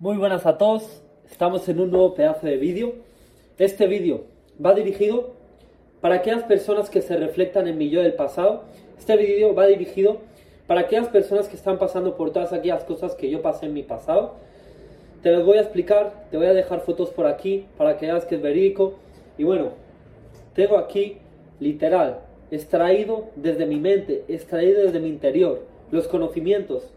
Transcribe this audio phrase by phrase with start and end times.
[0.00, 2.94] Muy buenas a todos, estamos en un nuevo pedazo de vídeo.
[3.58, 4.24] Este vídeo
[4.64, 5.34] va dirigido
[6.00, 8.62] para aquellas personas que se reflectan en mi yo del pasado.
[8.98, 10.16] Este vídeo va dirigido
[10.66, 13.82] para aquellas personas que están pasando por todas aquellas cosas que yo pasé en mi
[13.82, 14.36] pasado.
[15.22, 18.24] Te las voy a explicar, te voy a dejar fotos por aquí para que veas
[18.24, 18.94] que es verídico.
[19.36, 19.72] Y bueno,
[20.54, 21.18] tengo aquí
[21.58, 22.20] literal,
[22.50, 25.60] extraído desde mi mente, extraído desde mi interior,
[25.90, 26.90] los conocimientos,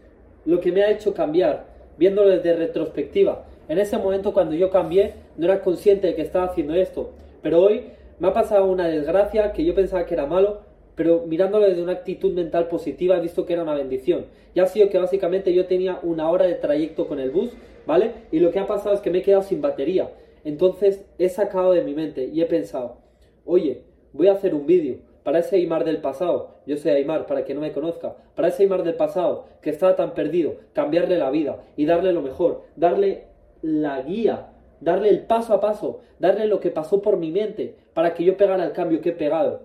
[0.46, 3.44] lo que me ha hecho cambiar, viéndolo desde retrospectiva.
[3.68, 7.10] En ese momento cuando yo cambié, no era consciente de que estaba haciendo esto,
[7.42, 7.84] pero hoy
[8.18, 10.60] me ha pasado una desgracia que yo pensaba que era malo,
[10.94, 14.26] pero mirándolo desde una actitud mental positiva he visto que era una bendición.
[14.54, 17.50] Y ha sido que básicamente yo tenía una hora de trayecto con el bus,
[17.86, 18.12] ¿vale?
[18.30, 20.10] Y lo que ha pasado es que me he quedado sin batería.
[20.44, 22.98] Entonces he sacado de mi mente y he pensado,
[23.44, 23.82] oye,
[24.12, 27.54] voy a hacer un vídeo para ese Aymar del pasado, yo soy Aymar, para que
[27.54, 31.58] no me conozca, para ese Aymar del pasado que estaba tan perdido, cambiarle la vida
[31.76, 33.24] y darle lo mejor, darle
[33.62, 38.14] la guía, darle el paso a paso, darle lo que pasó por mi mente, para
[38.14, 39.62] que yo pegara el cambio que he pegado.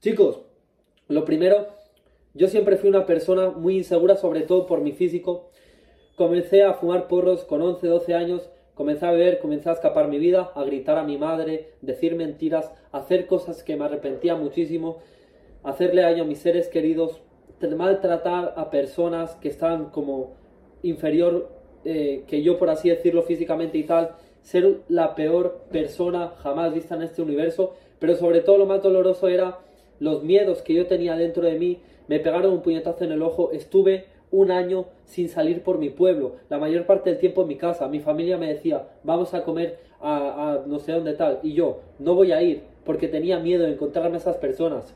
[0.00, 0.42] Chicos,
[1.08, 1.66] lo primero,
[2.34, 5.50] yo siempre fui una persona muy insegura, sobre todo por mi físico.
[6.14, 10.18] Comencé a fumar porros con 11, 12 años Comencé a beber, comencé a escapar mi
[10.18, 14.98] vida, a gritar a mi madre, decir mentiras, hacer cosas que me arrepentía muchísimo,
[15.62, 17.22] hacerle daño a mis seres queridos,
[17.74, 20.34] maltratar a personas que estaban como
[20.82, 21.48] inferior
[21.86, 24.10] eh, que yo, por así decirlo, físicamente y tal,
[24.42, 29.28] ser la peor persona jamás vista en este universo, pero sobre todo lo más doloroso
[29.28, 29.58] era
[30.00, 33.52] los miedos que yo tenía dentro de mí, me pegaron un puñetazo en el ojo,
[33.52, 37.56] estuve un año sin salir por mi pueblo, la mayor parte del tiempo en mi
[37.56, 37.88] casa.
[37.88, 42.14] Mi familia me decía, vamos a comer a, no sé dónde tal, y yo no
[42.14, 44.94] voy a ir porque tenía miedo de encontrarme a esas personas.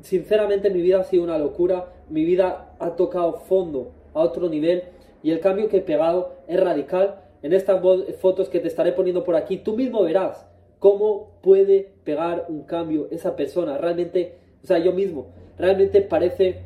[0.00, 4.84] Sinceramente mi vida ha sido una locura, mi vida ha tocado fondo a otro nivel
[5.22, 7.22] y el cambio que he pegado es radical.
[7.42, 7.80] En estas
[8.18, 10.46] fotos que te estaré poniendo por aquí, tú mismo verás
[10.78, 13.78] cómo puede pegar un cambio esa persona.
[13.78, 15.26] Realmente, o sea, yo mismo,
[15.58, 16.62] realmente parece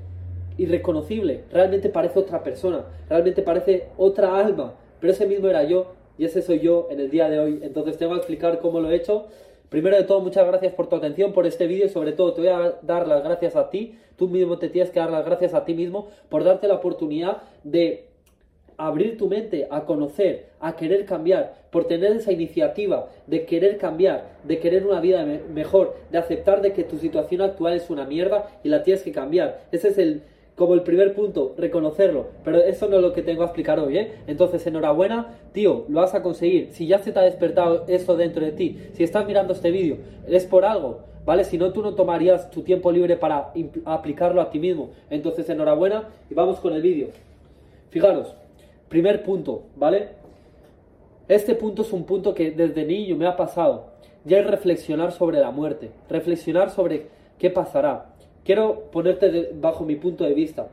[0.63, 6.27] irreconocible, realmente parece otra persona, realmente parece otra alma, pero ese mismo era yo y
[6.27, 7.61] ese soy yo en el día de hoy.
[7.63, 9.27] Entonces te voy a explicar cómo lo he hecho.
[9.71, 12.43] Primero de todo, muchas gracias por tu atención, por este vídeo y sobre todo te
[12.43, 13.95] voy a dar las gracias a ti.
[14.17, 17.39] Tú mismo te tienes que dar las gracias a ti mismo por darte la oportunidad
[17.65, 18.11] de
[18.77, 24.39] abrir tu mente a conocer, a querer cambiar, por tener esa iniciativa de querer cambiar,
[24.45, 28.49] de querer una vida mejor, de aceptar de que tu situación actual es una mierda
[28.65, 29.61] y la tienes que cambiar.
[29.71, 30.23] Ese es el,
[30.61, 32.27] como el primer punto, reconocerlo.
[32.45, 34.13] Pero eso no es lo que tengo a explicar hoy, ¿eh?
[34.27, 36.69] Entonces, enhorabuena, tío, lo vas a conseguir.
[36.73, 39.97] Si ya se te ha despertado eso dentro de ti, si estás mirando este vídeo,
[40.29, 41.45] es por algo, ¿vale?
[41.45, 43.55] Si no, tú no tomarías tu tiempo libre para
[43.87, 44.91] aplicarlo a ti mismo.
[45.09, 47.09] Entonces, enhorabuena y vamos con el vídeo.
[47.89, 48.35] Fijaros,
[48.91, 50.11] primer punto, ¿vale?
[51.27, 53.87] Este punto es un punto que desde niño me ha pasado.
[54.27, 57.07] Ya es reflexionar sobre la muerte, reflexionar sobre
[57.39, 58.10] qué pasará.
[58.45, 60.69] Quiero ponerte bajo mi punto de vista.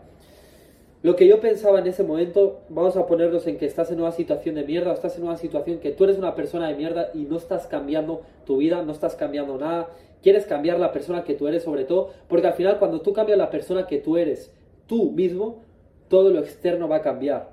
[1.04, 4.12] Lo que yo pensaba en ese momento, vamos a ponernos en que estás en una
[4.12, 7.20] situación de mierda, estás en una situación que tú eres una persona de mierda y
[7.20, 9.90] no estás cambiando tu vida, no estás cambiando nada,
[10.24, 13.38] quieres cambiar la persona que tú eres sobre todo, porque al final cuando tú cambias
[13.38, 14.52] la persona que tú eres,
[14.88, 15.62] tú mismo,
[16.08, 17.52] todo lo externo va a cambiar.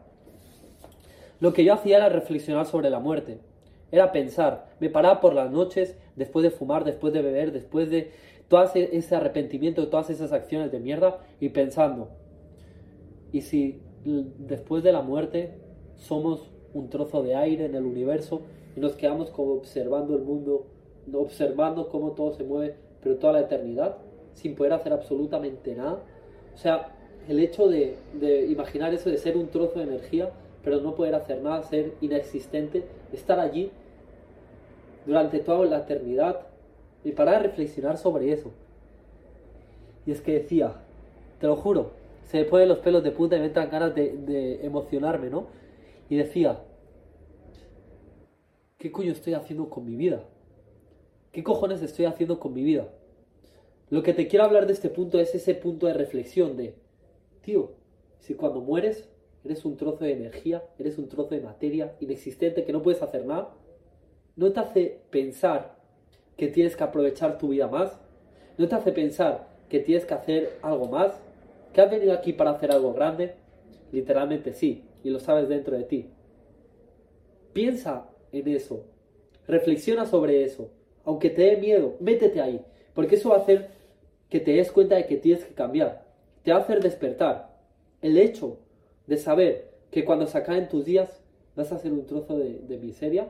[1.39, 3.39] Lo que yo hacía era reflexionar sobre la muerte,
[3.93, 8.11] era pensar, me paraba por las noches, después de fumar, después de beber, después de
[8.49, 12.09] todo ese arrepentimiento, todas esas acciones de mierda y pensando,
[13.32, 15.55] ¿y si después de la muerte
[15.97, 18.43] somos un trozo de aire en el universo
[18.77, 20.66] y nos quedamos como observando el mundo,
[21.12, 23.97] observando cómo todo se mueve, pero toda la eternidad,
[24.34, 26.03] sin poder hacer absolutamente nada?
[26.55, 26.94] O sea,
[27.28, 30.31] el hecho de, de imaginar eso de ser un trozo de energía,
[30.62, 33.71] pero no poder hacer nada, ser inexistente, estar allí
[35.06, 36.47] durante toda la eternidad,
[37.05, 38.51] y para reflexionar sobre eso.
[40.07, 40.75] Y es que decía,
[41.39, 41.93] te lo juro,
[42.25, 45.47] se me ponen los pelos de punta y me entran ganas de, de emocionarme, ¿no?
[46.09, 46.61] Y decía,
[48.79, 50.25] ¿qué coño estoy haciendo con mi vida?
[51.33, 52.89] ¿Qué cojones estoy haciendo con mi vida?
[53.91, 56.75] Lo que te quiero hablar de este punto es ese punto de reflexión de,
[57.43, 57.73] tío,
[58.21, 59.09] si cuando mueres
[59.45, 63.27] eres un trozo de energía, eres un trozo de materia inexistente que no puedes hacer
[63.27, 63.55] nada,
[64.37, 65.74] ¿no te hace pensar
[66.37, 67.99] que tienes que aprovechar tu vida más?
[68.59, 71.13] ¿No te hace pensar que tienes que hacer algo más?
[71.73, 73.35] ¿Que has venido aquí para hacer algo grande?
[73.93, 76.11] Literalmente sí, y lo sabes dentro de ti.
[77.53, 78.85] Piensa en eso,
[79.47, 80.71] reflexiona sobre eso,
[81.05, 82.61] aunque te dé miedo, métete ahí,
[82.95, 83.71] porque eso va a hacer
[84.29, 86.05] que te des cuenta de que tienes que cambiar,
[86.43, 87.55] te va a hacer despertar.
[88.03, 88.59] El hecho
[89.07, 91.23] de saber que cuando se acaben tus días
[91.55, 93.29] vas a ser un trozo de, de miseria.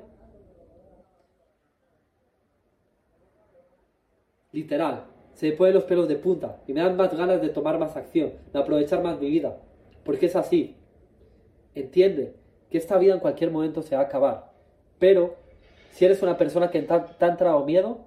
[4.55, 7.77] Literal, se me ponen los pelos de punta y me dan más ganas de tomar
[7.77, 9.59] más acción, de aprovechar más mi vida.
[10.05, 10.77] Porque es así.
[11.75, 12.37] Entiende
[12.71, 14.53] que esta vida en cualquier momento se va a acabar.
[15.01, 15.35] Pero
[15.91, 18.07] si eres una persona que te ha entrado miedo,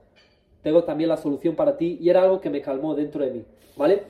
[0.62, 3.46] tengo también la solución para ti y era algo que me calmó dentro de mí.
[3.76, 4.04] ¿Vale?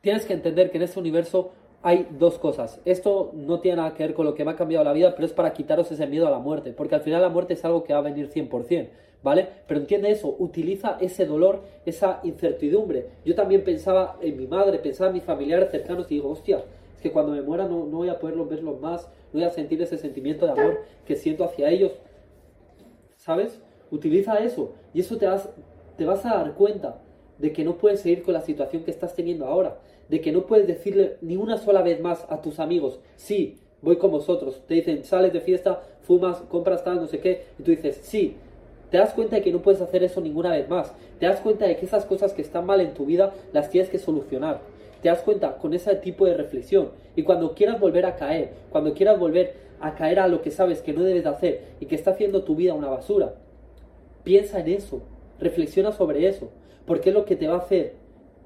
[0.00, 2.80] Tienes que entender que en este universo hay dos cosas.
[2.86, 5.26] Esto no tiene nada que ver con lo que me ha cambiado la vida, pero
[5.26, 7.84] es para quitaros ese miedo a la muerte, porque al final la muerte es algo
[7.84, 8.88] que va a venir 100%,
[9.22, 9.48] ¿vale?
[9.66, 13.06] Pero entiende eso, utiliza ese dolor, esa incertidumbre.
[13.24, 16.64] Yo también pensaba en mi madre, pensaba en mis familiares cercanos y digo, hostia,
[16.94, 19.50] es que cuando me muera no, no voy a poderlos verlos más, no voy a
[19.50, 21.92] sentir ese sentimiento de amor que siento hacia ellos.
[23.16, 23.60] ¿Sabes?
[23.90, 25.48] Utiliza eso y eso te vas,
[25.96, 27.00] te vas a dar cuenta
[27.38, 29.78] de que no puedes seguir con la situación que estás teniendo ahora
[30.12, 33.96] de que no puedes decirle ni una sola vez más a tus amigos, sí, voy
[33.96, 34.62] con vosotros.
[34.66, 38.36] Te dicen, sales de fiesta, fumas, compras tal, no sé qué, y tú dices, sí.
[38.92, 40.92] Te das cuenta de que no puedes hacer eso ninguna vez más.
[41.18, 43.88] Te das cuenta de que esas cosas que están mal en tu vida las tienes
[43.88, 44.60] que solucionar.
[45.00, 46.90] Te das cuenta con ese tipo de reflexión.
[47.16, 50.82] Y cuando quieras volver a caer, cuando quieras volver a caer a lo que sabes
[50.82, 53.34] que no debes de hacer y que está haciendo tu vida una basura,
[54.24, 55.00] piensa en eso.
[55.40, 56.50] Reflexiona sobre eso.
[56.84, 57.94] Porque es lo que te va a hacer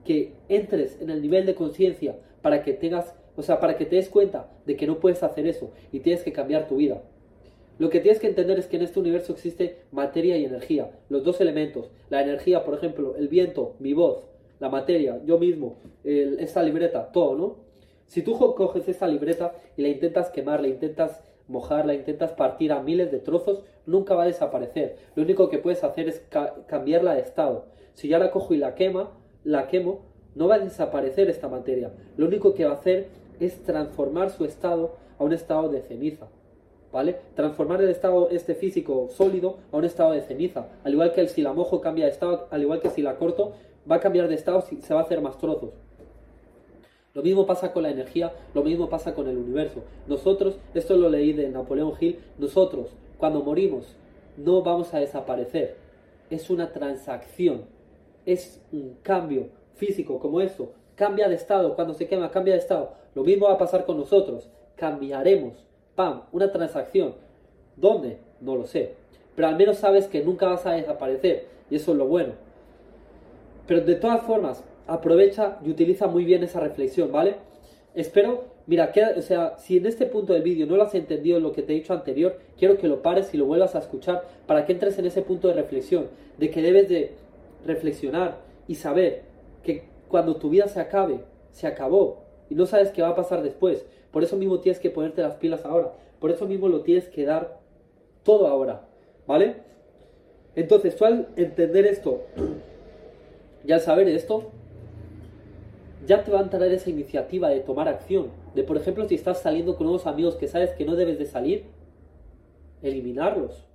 [0.05, 3.97] que entres en el nivel de conciencia para que tengas, o sea, para que te
[3.97, 7.03] des cuenta de que no puedes hacer eso y tienes que cambiar tu vida.
[7.79, 11.25] Lo que tienes que entender es que en este universo existe materia y energía, los
[11.25, 11.91] dos elementos.
[12.09, 14.25] La energía, por ejemplo, el viento, mi voz,
[14.61, 17.57] la materia, yo mismo, esta libreta, todo, ¿no?
[18.07, 22.73] Si tú coges esta libreta y la intentas quemar, la intentas mojar, la intentas partir
[22.73, 24.97] a miles de trozos, nunca va a desaparecer.
[25.15, 26.25] Lo único que puedes hacer es
[26.67, 27.67] cambiarla de estado.
[27.95, 29.11] Si ya la cojo y la quema,
[29.45, 30.03] la quemo,
[30.35, 31.93] no va a desaparecer esta materia.
[32.17, 33.09] Lo único que va a hacer
[33.39, 36.29] es transformar su estado a un estado de ceniza.
[36.97, 37.17] ¿Vale?
[37.35, 40.69] Transformar el estado este físico sólido a un estado de ceniza.
[40.83, 43.17] Al igual que el, si la mojo cambia de estado, al igual que si la
[43.17, 43.53] corto,
[43.91, 45.75] va a cambiar de estado, se va a hacer más trozos.
[47.13, 49.83] Lo mismo pasa con la energía, lo mismo pasa con el universo.
[50.07, 52.89] Nosotros, esto lo leí de Napoleón Hill, nosotros,
[53.19, 53.95] cuando morimos,
[54.39, 55.77] no vamos a desaparecer.
[56.31, 57.65] Es una transacción
[58.25, 60.73] es un cambio físico como eso.
[60.95, 62.95] Cambia de estado, cuando se quema, cambia de estado.
[63.15, 64.49] Lo mismo va a pasar con nosotros.
[64.77, 65.66] Cambiaremos.
[65.97, 66.23] ¡Pam!
[66.31, 67.15] Una transacción.
[67.77, 68.19] ¿Dónde?
[68.41, 68.95] No lo sé.
[69.35, 71.47] Pero al menos sabes que nunca vas a desaparecer.
[71.71, 72.35] Y eso es lo bueno.
[73.67, 77.37] Pero de todas formas, aprovecha y utiliza muy bien esa reflexión, ¿vale?
[77.95, 81.41] Espero, mira, que, o sea, si en este punto del vídeo no lo has entendido
[81.41, 84.25] lo que te he dicho anterior, quiero que lo pares y lo vuelvas a escuchar
[84.47, 86.09] para que entres en ese punto de reflexión,
[86.39, 87.13] de que debes de
[87.65, 88.37] reflexionar
[88.69, 89.23] y saber
[89.65, 91.21] que cuando tu vida se acabe,
[91.53, 93.87] se acabó y no sabes qué va a pasar después.
[94.17, 95.93] Por eso mismo tienes que ponerte las pilas ahora.
[96.21, 97.61] Por eso mismo lo tienes que dar
[98.23, 98.89] todo ahora.
[99.27, 99.57] ¿Vale?
[100.55, 102.23] Entonces, tú al entender esto
[103.63, 104.45] y al saber esto,
[106.07, 108.29] ya te va a entrar esa iniciativa de tomar acción.
[108.55, 111.27] De, por ejemplo, si estás saliendo con unos amigos que sabes que no debes de
[111.27, 111.65] salir,
[112.81, 113.67] eliminarlos,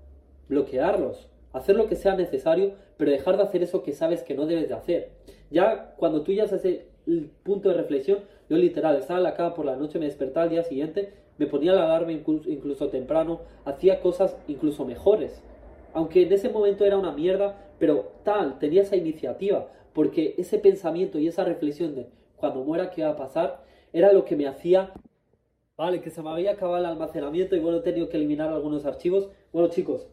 [0.50, 4.48] bloquearlos, hacer lo que sea necesario, pero dejar de hacer eso que sabes que no
[4.48, 5.12] debes de hacer.
[5.52, 6.66] Ya cuando tú ya haces
[7.06, 10.44] el punto de reflexión, yo literal estaba en la cama por la noche, me despertaba
[10.44, 15.42] al día siguiente, me ponía la alarma incluso, incluso temprano, hacía cosas incluso mejores.
[15.94, 21.18] Aunque en ese momento era una mierda, pero tal, tenía esa iniciativa, porque ese pensamiento
[21.18, 24.92] y esa reflexión de cuando muera qué va a pasar, era lo que me hacía
[25.78, 28.86] Vale, que se me había acabado el almacenamiento y bueno, he tenido que eliminar algunos
[28.86, 29.30] archivos.
[29.52, 30.06] Bueno, chicos,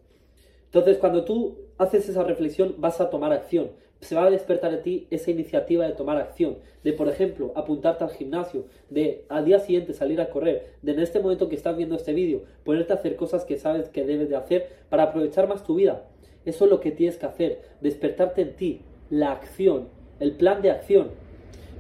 [0.69, 3.73] entonces, cuando tú haces esa reflexión, vas a tomar acción.
[4.01, 6.59] Se va a despertar en ti esa iniciativa de tomar acción.
[6.85, 8.65] De, por ejemplo, apuntarte al gimnasio.
[8.91, 10.75] De al día siguiente salir a correr.
[10.83, 13.89] De en este momento que estás viendo este vídeo, ponerte a hacer cosas que sabes
[13.89, 16.05] que debes de hacer para aprovechar más tu vida.
[16.45, 17.63] Eso es lo que tienes que hacer.
[17.81, 18.81] Despertarte en ti.
[19.11, 19.89] La acción.
[20.21, 21.09] El plan de acción.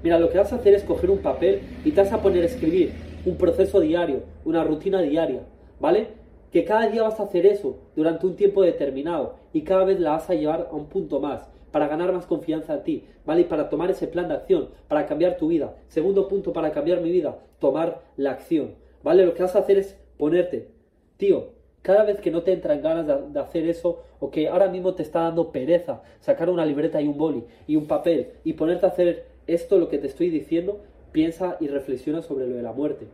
[0.03, 2.43] Mira, lo que vas a hacer es coger un papel y te vas a poner
[2.43, 2.93] a escribir
[3.27, 5.43] un proceso diario, una rutina diaria.
[5.81, 6.19] ¿Vale?
[6.53, 10.13] que cada día vas a hacer eso durante un tiempo determinado y cada vez la
[10.13, 13.43] vas a llevar a un punto más para ganar más confianza en ti, ¿vale?
[13.43, 15.75] Y para tomar ese plan de acción, para cambiar tu vida.
[15.89, 19.25] Segundo punto para cambiar mi vida, tomar la acción, ¿vale?
[19.25, 20.69] Lo que vas a hacer es ponerte,
[21.17, 24.95] tío, cada vez que no te entran ganas de, hacer eso o que ahora mismo
[24.95, 28.87] te está dando pereza sacar una libreta y un boli y un papel y ponerte
[28.87, 30.81] a hacer esto, lo que te estoy diciendo,
[31.13, 33.07] piensa y reflexiona sobre lo de la muerte.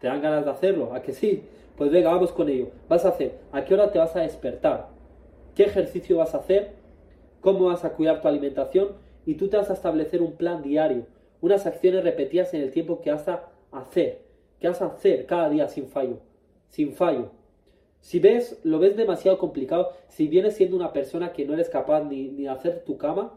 [0.00, 0.94] ¿Te dan ganas de hacerlo?
[0.94, 1.42] ¿A que sí?
[1.76, 2.68] Pues venga, vamos con ello.
[2.88, 4.95] Vas a hacer, ¿a qué hora te vas a despertar?
[5.56, 6.72] ¿Qué ejercicio vas a hacer?
[7.40, 8.88] ¿Cómo vas a cuidar tu alimentación?
[9.24, 11.06] Y tú te vas a establecer un plan diario,
[11.40, 14.20] unas acciones repetidas en el tiempo que vas a hacer.
[14.60, 16.18] que vas a hacer cada día sin fallo,
[16.68, 17.30] sin fallo.
[18.00, 22.04] Si ves, lo ves demasiado complicado, si vienes siendo una persona que no eres capaz
[22.04, 23.32] ni, ni de hacer tu cama,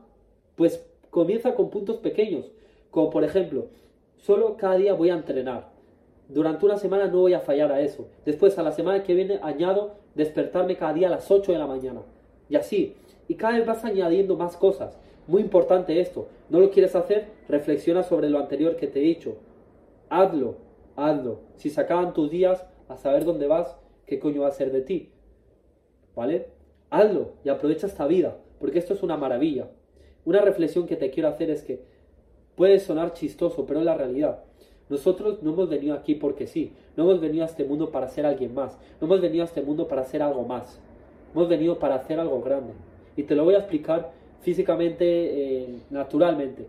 [0.55, 2.51] pues comienza con puntos pequeños,
[2.91, 3.67] como por ejemplo,
[4.17, 5.71] solo cada día voy a entrenar.
[6.27, 8.09] Durante una semana no voy a fallar a eso.
[8.25, 11.67] Después, a la semana que viene, añado despertarme cada día a las 8 de la
[11.67, 12.01] mañana.
[12.49, 12.95] Y así.
[13.27, 14.97] Y cada vez vas añadiendo más cosas.
[15.27, 16.27] Muy importante esto.
[16.49, 17.27] ¿No lo quieres hacer?
[17.47, 19.37] Reflexiona sobre lo anterior que te he dicho.
[20.09, 20.55] Hazlo,
[20.95, 21.41] hazlo.
[21.57, 24.81] Si se acaban tus días, a saber dónde vas, qué coño va a ser de
[24.81, 25.11] ti.
[26.15, 26.47] ¿Vale?
[26.89, 29.69] Hazlo y aprovecha esta vida, porque esto es una maravilla.
[30.25, 31.83] Una reflexión que te quiero hacer es que
[32.55, 34.43] puede sonar chistoso, pero es la realidad.
[34.89, 38.25] Nosotros no hemos venido aquí porque sí, no hemos venido a este mundo para ser
[38.25, 40.81] alguien más, no hemos venido a este mundo para hacer algo más,
[41.31, 42.73] hemos venido para hacer algo grande.
[43.15, 46.67] Y te lo voy a explicar físicamente, eh, naturalmente.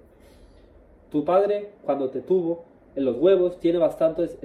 [1.11, 4.39] Tu padre, cuando te tuvo, en los huevos tiene bastantes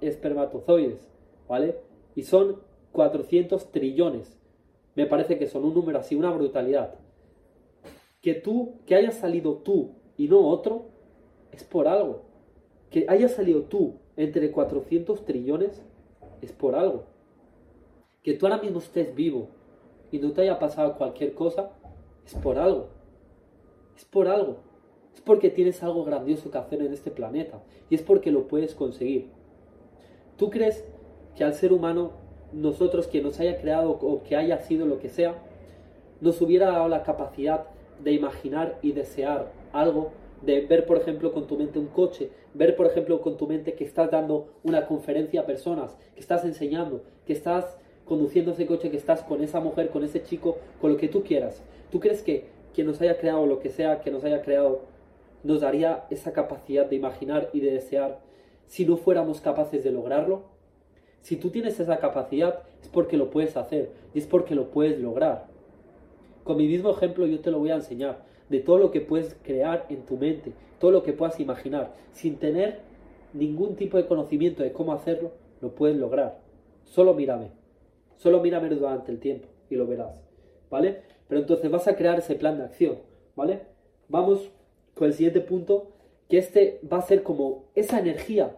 [0.00, 1.06] espermatozoides,
[1.48, 1.76] ¿vale?
[2.14, 2.60] Y son
[2.92, 4.38] 400 trillones.
[4.94, 6.94] Me parece que son un número así, una brutalidad.
[8.22, 10.86] Que tú, que hayas salido tú y no otro,
[11.52, 12.27] es por algo
[12.90, 15.82] que haya salido tú entre 400 trillones
[16.40, 17.04] es por algo.
[18.22, 19.48] Que tú ahora mismo estés vivo
[20.10, 21.70] y no te haya pasado cualquier cosa
[22.26, 22.88] es por algo.
[23.96, 24.58] Es por algo.
[25.14, 28.74] Es porque tienes algo grandioso que hacer en este planeta y es porque lo puedes
[28.74, 29.28] conseguir.
[30.36, 30.84] ¿Tú crees
[31.36, 32.12] que al ser humano,
[32.52, 35.34] nosotros que nos haya creado o que haya sido lo que sea,
[36.20, 37.66] nos hubiera dado la capacidad
[38.02, 42.76] de imaginar y desear algo de ver, por ejemplo, con tu mente un coche, ver,
[42.76, 47.02] por ejemplo, con tu mente que estás dando una conferencia a personas, que estás enseñando,
[47.26, 50.96] que estás conduciendo ese coche, que estás con esa mujer, con ese chico, con lo
[50.96, 51.62] que tú quieras.
[51.90, 54.82] ¿Tú crees que quien nos haya creado lo que sea que nos haya creado
[55.42, 58.20] nos daría esa capacidad de imaginar y de desear
[58.66, 60.44] si no fuéramos capaces de lograrlo?
[61.20, 64.98] Si tú tienes esa capacidad es porque lo puedes hacer y es porque lo puedes
[65.00, 65.46] lograr.
[66.44, 69.36] Con mi mismo ejemplo yo te lo voy a enseñar de todo lo que puedes
[69.42, 72.80] crear en tu mente, todo lo que puedas imaginar, sin tener
[73.32, 76.40] ningún tipo de conocimiento de cómo hacerlo, lo puedes lograr.
[76.84, 77.50] Solo mírame,
[78.16, 80.14] solo mírame durante el tiempo y lo verás,
[80.70, 81.02] ¿vale?
[81.28, 82.98] Pero entonces vas a crear ese plan de acción,
[83.36, 83.60] ¿vale?
[84.08, 84.50] Vamos
[84.94, 85.92] con el siguiente punto,
[86.28, 88.56] que este va a ser como esa energía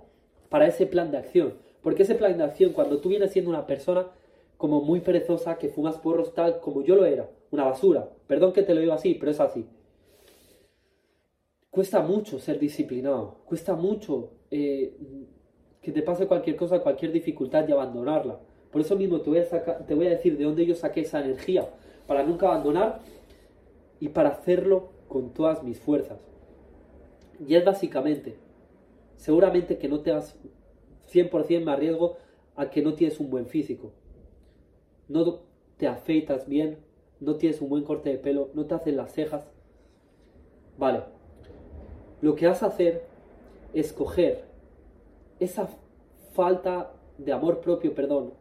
[0.49, 1.55] para ese plan de acción.
[1.83, 4.09] Porque ese plan de acción, cuando tú vienes siendo una persona
[4.57, 8.63] como muy perezosa, que fumas porros tal como yo lo era, una basura, perdón que
[8.63, 9.67] te lo digo así, pero es así.
[11.71, 14.93] Cuesta mucho ser disciplinado, cuesta mucho eh,
[15.81, 18.41] que te pase cualquier cosa, cualquier dificultad y abandonarla.
[18.73, 21.21] Por eso mismo te voy, a te voy a decir de dónde yo saqué esa
[21.21, 21.69] energía,
[22.09, 23.01] para nunca abandonar
[24.01, 26.19] y para hacerlo con todas mis fuerzas.
[27.47, 28.37] Y es básicamente,
[29.17, 30.37] seguramente que no te das
[31.13, 32.17] 100% me arriesgo
[32.57, 33.93] a que no tienes un buen físico.
[35.09, 35.41] No
[35.77, 36.79] te afeitas bien,
[37.21, 39.49] no tienes un buen corte de pelo, no te hacen las cejas.
[40.77, 41.03] Vale,
[42.21, 43.05] lo que vas a hacer
[43.73, 44.45] es coger
[45.39, 45.69] esa
[46.33, 48.33] falta de amor propio, perdón,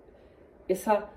[0.67, 1.09] esa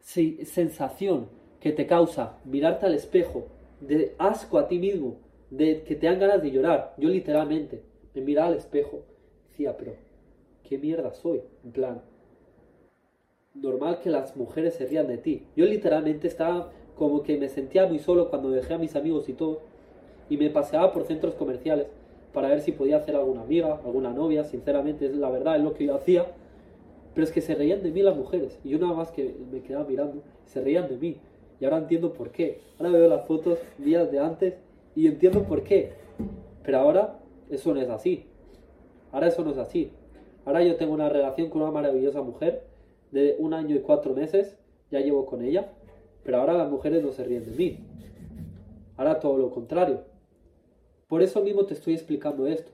[0.00, 1.28] sensación
[1.60, 3.46] que te causa mirarte al espejo,
[3.80, 5.18] de asco a ti mismo,
[5.50, 6.94] de que te dan ganas de llorar.
[6.98, 7.82] Yo literalmente
[8.14, 9.02] me miraba al espejo,
[9.50, 9.94] decía, pero
[10.64, 11.42] ¿qué mierda soy?
[11.64, 12.02] En plan,
[13.54, 15.46] normal que las mujeres se rían de ti.
[15.56, 19.34] Yo literalmente estaba como que me sentía muy solo cuando dejé a mis amigos y
[19.34, 19.62] todo
[20.28, 21.86] y me paseaba por centros comerciales
[22.32, 25.74] para ver si podía hacer alguna amiga, alguna novia, sinceramente es la verdad, es lo
[25.74, 26.26] que yo hacía,
[27.14, 29.60] pero es que se reían de mí las mujeres y yo nada más que me
[29.62, 31.16] quedaba mirando, se reían de mí
[31.60, 32.60] y ahora entiendo por qué.
[32.78, 34.54] Ahora veo las fotos días de antes
[34.94, 35.92] y entiendo por qué,
[36.62, 37.18] pero ahora
[37.50, 38.26] eso no es así.
[39.10, 39.90] Ahora eso no es así.
[40.44, 42.64] Ahora yo tengo una relación con una maravillosa mujer
[43.10, 44.56] de un año y cuatro meses,
[44.90, 45.72] ya llevo con ella,
[46.24, 47.78] pero ahora las mujeres no se ríen de mí.
[48.96, 50.02] Ahora todo lo contrario.
[51.08, 52.70] Por eso mismo te estoy explicando esto.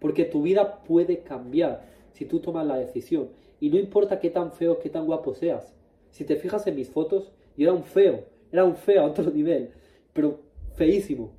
[0.00, 3.28] Porque tu vida puede cambiar si tú tomas la decisión.
[3.60, 5.74] Y no importa qué tan feo, qué tan guapo seas.
[6.10, 8.24] Si te fijas en mis fotos, yo era un feo.
[8.50, 9.70] Era un feo a otro nivel.
[10.14, 10.40] Pero
[10.74, 11.32] feísimo.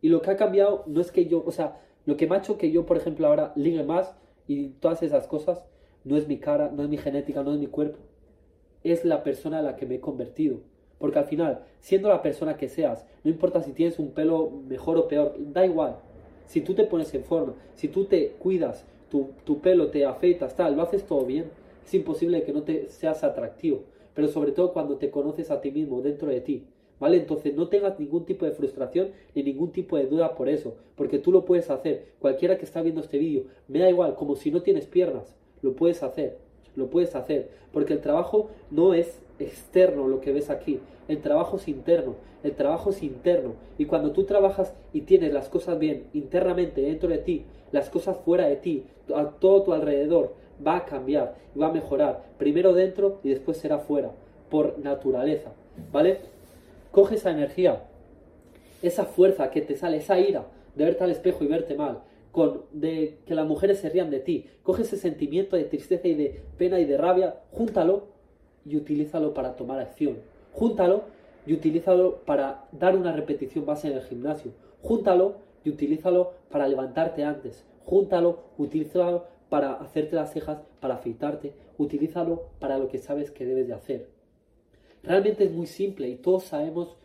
[0.00, 2.38] Y lo que ha cambiado no es que yo, o sea, lo que me ha
[2.38, 4.14] hecho que yo, por ejemplo, ahora ligue más
[4.46, 5.64] y todas esas cosas,
[6.04, 7.98] no es mi cara, no es mi genética, no es mi cuerpo.
[8.82, 10.60] Es la persona a la que me he convertido.
[11.04, 14.96] Porque al final, siendo la persona que seas, no importa si tienes un pelo mejor
[14.96, 15.96] o peor, da igual.
[16.46, 20.56] Si tú te pones en forma, si tú te cuidas, tu, tu pelo te afeitas,
[20.56, 21.50] tal, lo haces todo bien,
[21.84, 23.82] es imposible que no te seas atractivo.
[24.14, 26.64] Pero sobre todo cuando te conoces a ti mismo dentro de ti,
[26.98, 27.18] ¿Vale?
[27.18, 31.18] Entonces no tengas ningún tipo de frustración ni ningún tipo de duda por eso, porque
[31.18, 32.06] tú lo puedes hacer.
[32.18, 35.74] Cualquiera que está viendo este vídeo, me da igual, como si no tienes piernas, lo
[35.74, 36.38] puedes hacer,
[36.76, 41.56] lo puedes hacer, porque el trabajo no es externo lo que ves aquí, el trabajo
[41.56, 43.54] es interno, el trabajo es interno.
[43.78, 48.16] Y cuando tú trabajas y tienes las cosas bien internamente dentro de ti, las cosas
[48.24, 52.22] fuera de ti, a todo tu alrededor, va a cambiar y va a mejorar.
[52.38, 54.12] Primero dentro y después será fuera,
[54.50, 55.52] por naturaleza.
[55.92, 56.18] ¿Vale?
[56.92, 57.82] Coge esa energía,
[58.82, 62.00] esa fuerza que te sale, esa ira de verte al espejo y verte mal,
[62.30, 64.46] con de que las mujeres se rían de ti.
[64.62, 68.13] Coge ese sentimiento de tristeza y de pena y de rabia, júntalo
[68.64, 70.18] y utilízalo para tomar acción.
[70.52, 71.04] Júntalo
[71.46, 74.52] y utilízalo para dar una repetición base en el gimnasio.
[74.82, 77.64] Júntalo y utilízalo para levantarte antes.
[77.84, 81.52] Júntalo, utilízalo para hacerte las cejas, para afeitarte.
[81.78, 84.08] Utilízalo para lo que sabes que debes de hacer.
[85.02, 86.96] Realmente es muy simple y todos sabemos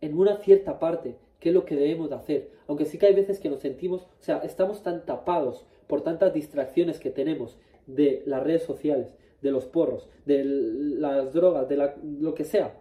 [0.00, 2.50] en una cierta parte qué es lo que debemos de hacer.
[2.66, 6.34] Aunque sí que hay veces que nos sentimos, o sea, estamos tan tapados por tantas
[6.34, 12.34] distracciones que tenemos de las redes sociales, de los porros, de las drogas, de lo
[12.34, 12.74] que sea,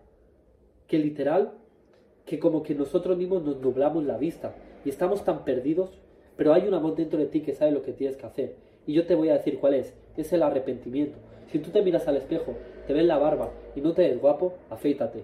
[0.87, 1.53] que literal,
[2.25, 5.91] que como que nosotros mismos nos nublamos la vista y estamos tan perdidos,
[6.35, 8.55] pero hay una voz dentro de ti que sabe lo que tienes que hacer.
[8.85, 11.17] Y yo te voy a decir cuál es, es el arrepentimiento.
[11.47, 14.53] Si tú te miras al espejo, te ves la barba y no te ves guapo,
[14.69, 15.23] afeítate.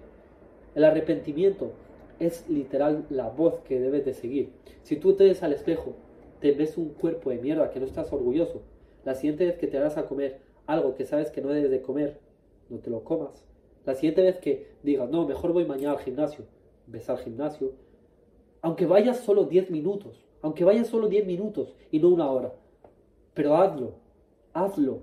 [0.74, 1.72] El arrepentimiento
[2.18, 4.50] es literal la voz que debes de seguir.
[4.82, 5.94] Si tú te ves al espejo,
[6.40, 8.62] te ves un cuerpo de mierda que no estás orgulloso,
[9.04, 11.82] la siguiente vez que te vas a comer algo que sabes que no debes de
[11.82, 12.18] comer,
[12.70, 13.44] no te lo comas.
[13.84, 16.44] La siguiente vez que digas, no, mejor voy mañana al gimnasio,
[16.86, 17.72] ves al gimnasio,
[18.62, 22.54] aunque vayas solo 10 minutos, aunque vayas solo 10 minutos y no una hora,
[23.34, 23.94] pero hazlo,
[24.54, 25.00] hazlo,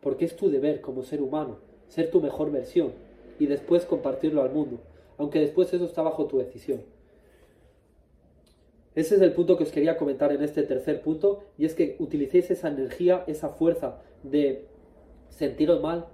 [0.00, 2.92] porque es tu deber como ser humano, ser tu mejor versión
[3.38, 4.78] y después compartirlo al mundo,
[5.18, 6.80] aunque después eso está bajo tu decisión.
[8.94, 11.96] Ese es el punto que os quería comentar en este tercer punto, y es que
[11.98, 14.66] utilicéis esa energía, esa fuerza de
[15.28, 16.06] sentiros mal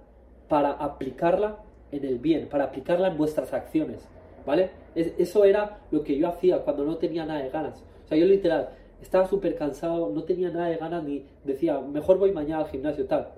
[0.47, 1.59] para aplicarla
[1.91, 4.07] en el bien, para aplicarla en vuestras acciones,
[4.45, 4.71] ¿vale?
[4.95, 7.83] eso era lo que yo hacía cuando no tenía nada de ganas.
[8.05, 8.69] O sea, yo literal
[9.01, 13.05] estaba súper cansado, no tenía nada de ganas ni decía, mejor voy mañana al gimnasio
[13.05, 13.33] tal.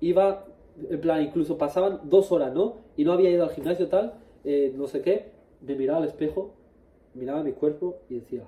[0.00, 0.44] Iba,
[0.88, 2.76] en plan, incluso pasaban dos horas, ¿no?
[2.96, 4.14] Y no había ido al gimnasio tal,
[4.44, 6.54] eh, no sé qué, me miraba al espejo,
[7.14, 8.42] miraba mi cuerpo y decía,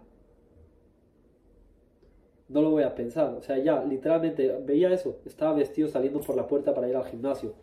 [2.48, 3.34] no lo voy a pensar.
[3.34, 5.16] O sea, ya, literalmente, veía eso.
[5.24, 7.54] Estaba vestido saliendo por la puerta para ir al gimnasio.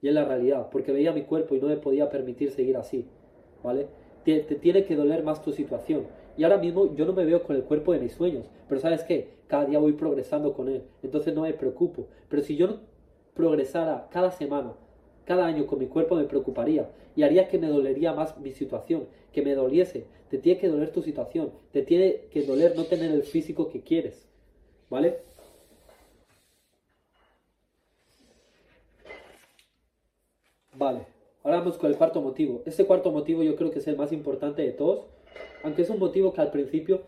[0.00, 3.06] Y es la realidad, porque veía mi cuerpo y no me podía permitir seguir así.
[3.62, 3.88] ¿Vale?
[4.24, 6.06] Te, tiene que doler más tu situación.
[6.36, 8.46] Y ahora mismo yo no me veo con el cuerpo de mis sueños.
[8.68, 9.38] Pero ¿sabes qué?
[9.46, 10.82] Cada día voy progresando con él.
[11.02, 12.06] Entonces no me preocupo.
[12.28, 12.80] Pero si yo no
[13.34, 14.74] progresara cada semana,
[15.28, 19.08] cada año con mi cuerpo me preocuparía y haría que me dolería más mi situación,
[19.30, 20.06] que me doliese.
[20.30, 23.82] Te tiene que doler tu situación, te tiene que doler no tener el físico que
[23.82, 24.26] quieres.
[24.88, 25.18] ¿Vale?
[30.72, 31.00] Vale,
[31.42, 32.62] ahora vamos con el cuarto motivo.
[32.64, 35.04] Este cuarto motivo yo creo que es el más importante de todos,
[35.62, 37.02] aunque es un motivo que al principio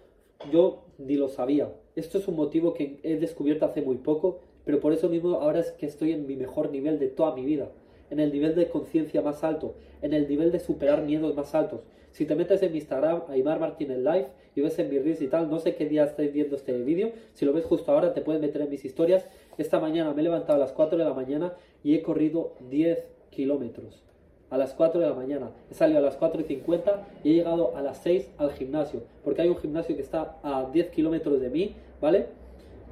[0.52, 1.72] yo ni lo sabía.
[1.96, 5.60] Esto es un motivo que he descubierto hace muy poco, pero por eso mismo ahora
[5.60, 7.70] es que estoy en mi mejor nivel de toda mi vida
[8.10, 11.80] en el nivel de conciencia más alto, en el nivel de superar miedos más altos.
[12.12, 15.28] Si te metes en mi Instagram, Aymar Martínez Live, y ves en mi Reels y
[15.28, 18.20] tal, no sé qué día estáis viendo este vídeo, si lo ves justo ahora te
[18.20, 19.26] puedes meter en mis historias.
[19.58, 21.52] Esta mañana me he levantado a las 4 de la mañana
[21.84, 22.98] y he corrido 10
[23.30, 24.02] kilómetros.
[24.50, 25.50] A las 4 de la mañana.
[25.70, 29.02] He salido a las 4 y 50 y he llegado a las 6 al gimnasio.
[29.22, 32.26] Porque hay un gimnasio que está a 10 kilómetros de mí, ¿vale?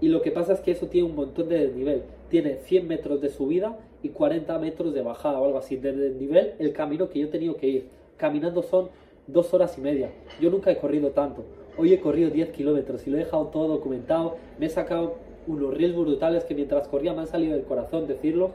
[0.00, 2.02] Y lo que pasa es que eso tiene un montón de desnivel.
[2.30, 5.76] Tiene 100 metros de subida y 40 metros de bajada o algo así.
[5.76, 7.88] Desde el nivel, el camino que yo he tenido que ir.
[8.16, 8.88] Caminando son
[9.26, 10.10] dos horas y media.
[10.40, 11.44] Yo nunca he corrido tanto.
[11.76, 14.36] Hoy he corrido 10 kilómetros y lo he dejado todo documentado.
[14.58, 18.50] Me he sacado unos ríos brutales que mientras corría me han salido del corazón decirlo.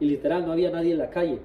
[0.00, 1.38] Y literal no había nadie en la calle.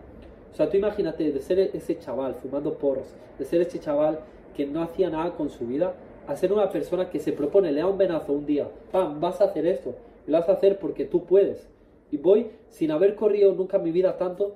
[0.52, 4.20] O sea, tú imagínate de ser ese chaval fumando porros, de ser ese chaval
[4.56, 5.94] que no hacía nada con su vida,
[6.28, 9.40] a ser una persona que se propone, le da un venazo un día, pam, vas
[9.40, 9.96] a hacer esto.
[10.26, 11.70] lo vas a hacer porque tú puedes.
[12.12, 14.56] Y voy, sin haber corrido nunca en mi vida tanto,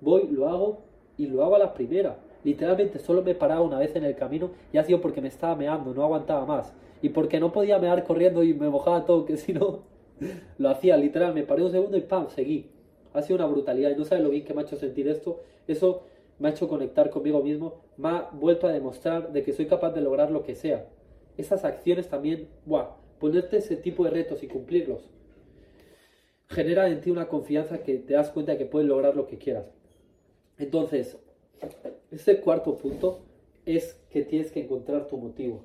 [0.00, 0.78] voy, lo hago
[1.16, 2.18] y lo hago a la primera.
[2.44, 5.28] Literalmente solo me he parado una vez en el camino y ha sido porque me
[5.28, 6.72] estaba meando, no aguantaba más.
[7.02, 9.80] Y porque no podía mear corriendo y me mojaba todo, que si no,
[10.58, 10.96] lo hacía.
[10.96, 12.28] Literal, me paré un segundo y ¡pam!
[12.30, 12.70] Seguí.
[13.12, 15.40] Ha sido una brutalidad y no sabes lo bien que me ha hecho sentir esto.
[15.66, 16.02] Eso
[16.38, 19.90] me ha hecho conectar conmigo mismo, me ha vuelto a demostrar de que soy capaz
[19.90, 20.86] de lograr lo que sea.
[21.36, 22.90] Esas acciones también, ¡buah!
[23.18, 25.08] Ponerte ese tipo de retos y cumplirlos
[26.48, 29.38] genera en ti una confianza que te das cuenta de que puedes lograr lo que
[29.38, 29.66] quieras.
[30.58, 31.18] Entonces,
[32.10, 33.20] Este cuarto punto
[33.66, 35.60] es que tienes que encontrar tu motivo.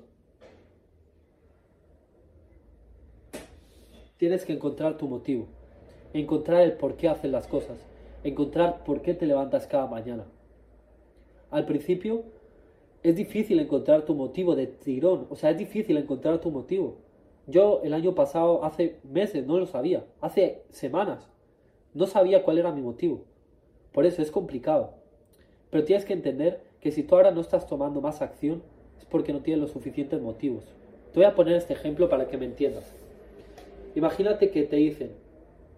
[4.18, 5.46] Tienes que encontrar tu motivo.
[6.12, 7.78] Encontrar el por qué haces las cosas.
[8.24, 10.26] Encontrar por qué te levantas cada mañana.
[11.50, 12.24] Al principio
[13.02, 15.26] es difícil encontrar tu motivo de tirón.
[15.30, 16.98] O sea, es difícil encontrar tu motivo.
[17.46, 20.04] Yo el año pasado, hace meses, no lo sabía.
[20.20, 21.28] Hace semanas.
[21.92, 23.24] No sabía cuál era mi motivo.
[23.92, 24.94] Por eso es complicado.
[25.70, 28.62] Pero tienes que entender que si tú ahora no estás tomando más acción,
[28.98, 30.64] es porque no tienes los suficientes motivos.
[31.12, 32.92] Te voy a poner este ejemplo para que me entiendas.
[33.94, 35.12] Imagínate que te dicen,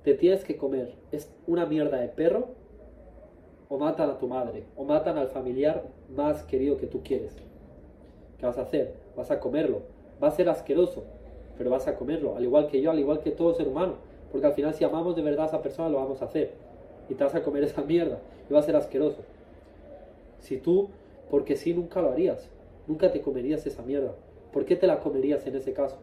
[0.03, 2.51] te tienes que comer es una mierda de perro
[3.69, 7.37] o matan a tu madre o matan al familiar más querido que tú quieres.
[8.39, 8.95] ¿Qué vas a hacer?
[9.17, 9.83] Vas a comerlo.
[10.23, 11.05] Va a ser asqueroso,
[11.57, 13.95] pero vas a comerlo, al igual que yo, al igual que todo ser humano.
[14.31, 16.53] Porque al final si amamos de verdad a esa persona lo vamos a hacer.
[17.09, 19.23] Y te vas a comer esa mierda y va a ser asqueroso.
[20.41, 20.89] Si tú,
[21.31, 22.49] porque si nunca lo harías,
[22.87, 24.15] nunca te comerías esa mierda.
[24.53, 25.99] ¿Por qué te la comerías en ese caso?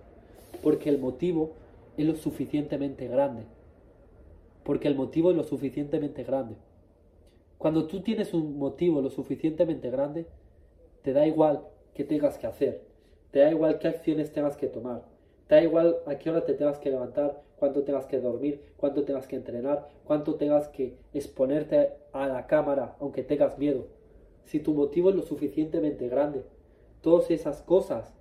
[0.62, 1.52] Porque el motivo
[1.98, 3.44] es lo suficientemente grande.
[4.64, 6.56] Porque el motivo es lo suficientemente grande.
[7.58, 10.26] Cuando tú tienes un motivo lo suficientemente grande,
[11.02, 11.62] te da igual
[11.94, 12.82] qué tengas que hacer,
[13.32, 15.04] te da igual qué acciones tengas que tomar,
[15.50, 19.28] da igual a qué hora te tengas que levantar, cuánto tengas que dormir, cuánto tengas
[19.28, 23.88] que entrenar, cuánto tengas que exponerte a la cámara, aunque tengas miedo.
[24.46, 26.44] Si tu motivo es lo suficientemente grande,
[27.02, 28.14] todas esas cosas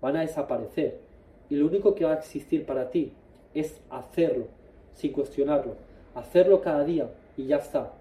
[0.00, 1.00] van a desaparecer
[1.48, 3.12] y lo único que va a existir para ti
[3.54, 4.46] es hacerlo,
[4.92, 5.76] sin cuestionarlo.
[6.14, 7.92] Hacerlo cada día y ya está,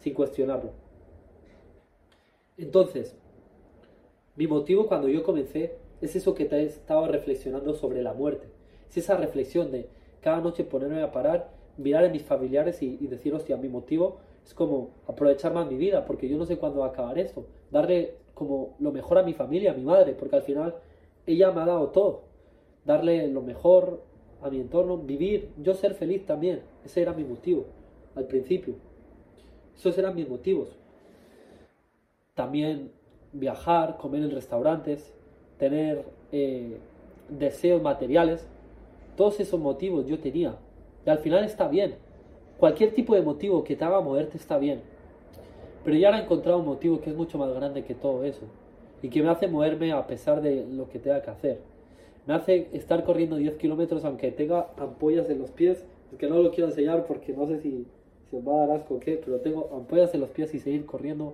[0.00, 0.70] sin cuestionarlo.
[2.56, 3.16] Entonces,
[4.36, 8.46] mi motivo cuando yo comencé es eso que te he estado reflexionando sobre la muerte.
[8.88, 9.88] Es esa reflexión de
[10.20, 14.54] cada noche ponerme a parar, mirar a mis familiares y, decir, hostia, mi motivo es
[14.54, 17.46] como aprovechar más mi vida, porque yo no sé cuándo va a acabar esto.
[17.70, 20.74] Darle como lo mejor a mi familia, a mi madre, porque al final
[21.26, 22.24] ella me ha dado todo.
[22.84, 24.02] Darle lo mejor
[24.42, 26.62] a mi entorno, vivir, yo ser feliz también.
[26.84, 27.64] Ese era mi motivo
[28.14, 28.74] al principio.
[29.74, 30.68] Esos eran mis motivos.
[32.34, 32.92] También
[33.32, 35.13] viajar, comer en restaurantes,
[35.64, 36.76] tener eh,
[37.30, 38.46] deseos materiales.
[39.16, 40.56] Todos esos motivos yo tenía.
[41.06, 41.94] Y al final está bien.
[42.58, 44.82] Cualquier tipo de motivo que te haga moverte está bien.
[45.84, 48.42] Pero ya he encontrado un motivo que es mucho más grande que todo eso.
[49.02, 51.58] Y que me hace moverme a pesar de lo que tenga que hacer.
[52.26, 55.84] Me hace estar corriendo 10 kilómetros aunque tenga ampollas en los pies.
[56.18, 57.86] Que no lo quiero enseñar porque no sé si
[58.30, 59.18] se os va a dar asco o qué.
[59.24, 61.32] Pero tengo ampollas en los pies y seguir corriendo.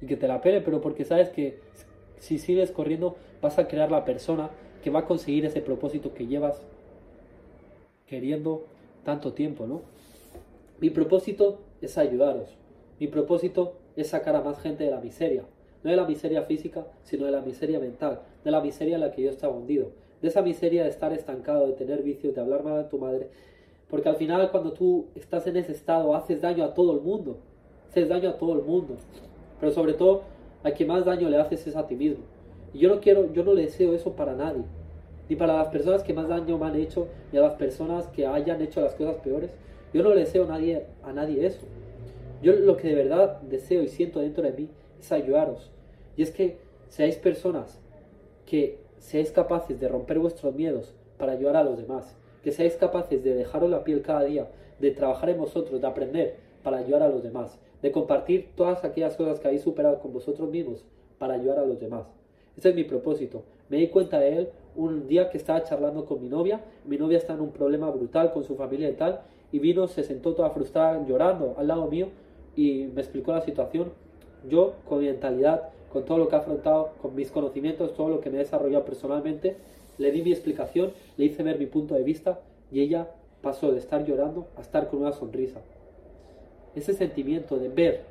[0.00, 0.60] Y que te la pele.
[0.60, 1.58] Pero porque sabes que
[2.20, 4.50] si sigues corriendo vas a crear la persona
[4.82, 6.62] que va a conseguir ese propósito que llevas
[8.06, 8.64] queriendo
[9.04, 9.82] tanto tiempo, ¿no?
[10.80, 12.48] Mi propósito es ayudaros.
[13.00, 15.44] Mi propósito es sacar a más gente de la miseria.
[15.82, 19.12] No de la miseria física, sino de la miseria mental, de la miseria en la
[19.12, 19.90] que yo estaba hundido.
[20.20, 23.28] De esa miseria de estar estancado, de tener vicios, de hablar mal a tu madre.
[23.88, 27.38] Porque al final cuando tú estás en ese estado haces daño a todo el mundo.
[27.88, 28.96] Haces daño a todo el mundo.
[29.60, 30.22] Pero sobre todo
[30.62, 32.24] a quien más daño le haces es a ti mismo.
[32.72, 34.62] Y yo no quiero, yo no le deseo eso para nadie.
[35.28, 38.26] Ni para las personas que más daño me han hecho, ni a las personas que
[38.26, 39.50] hayan hecho las cosas peores.
[39.92, 41.66] Yo no le deseo a nadie, a nadie eso.
[42.42, 44.68] Yo lo que de verdad deseo y siento dentro de mí
[45.00, 45.70] es ayudaros.
[46.16, 47.80] Y es que seáis personas
[48.46, 52.16] que seáis capaces de romper vuestros miedos para ayudar a los demás.
[52.42, 56.36] Que seáis capaces de dejaros la piel cada día, de trabajar en vosotros, de aprender
[56.62, 57.58] para ayudar a los demás.
[57.82, 60.84] De compartir todas aquellas cosas que habéis superado con vosotros mismos
[61.18, 62.06] para ayudar a los demás.
[62.56, 63.44] Ese es mi propósito.
[63.68, 66.60] Me di cuenta de él un día que estaba charlando con mi novia.
[66.84, 69.20] Mi novia está en un problema brutal con su familia y tal
[69.52, 72.08] y vino, se sentó toda frustrada, llorando al lado mío
[72.56, 73.92] y me explicó la situación.
[74.48, 78.20] Yo, con mi mentalidad, con todo lo que he afrontado, con mis conocimientos, todo lo
[78.20, 79.56] que me he desarrollado personalmente,
[79.96, 83.08] le di mi explicación, le hice ver mi punto de vista y ella
[83.42, 85.60] pasó de estar llorando a estar con una sonrisa.
[86.74, 88.04] Ese sentimiento de ver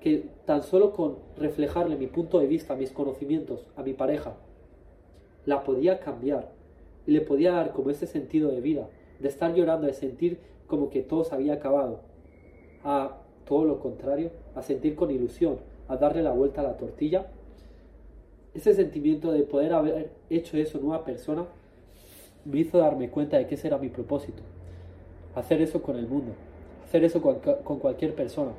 [0.00, 4.34] que tan solo con reflejarle mi punto de vista, mis conocimientos a mi pareja,
[5.46, 6.50] la podía cambiar
[7.06, 8.88] y le podía dar como ese sentido de vida,
[9.20, 12.00] de estar llorando, de sentir como que todo se había acabado,
[12.84, 17.26] a todo lo contrario, a sentir con ilusión, a darle la vuelta a la tortilla.
[18.54, 21.46] Ese sentimiento de poder haber hecho eso en una persona
[22.44, 24.42] me hizo darme cuenta de que ese era mi propósito.
[25.34, 26.32] Hacer eso con el mundo,
[26.84, 28.52] hacer eso con, cualquier persona.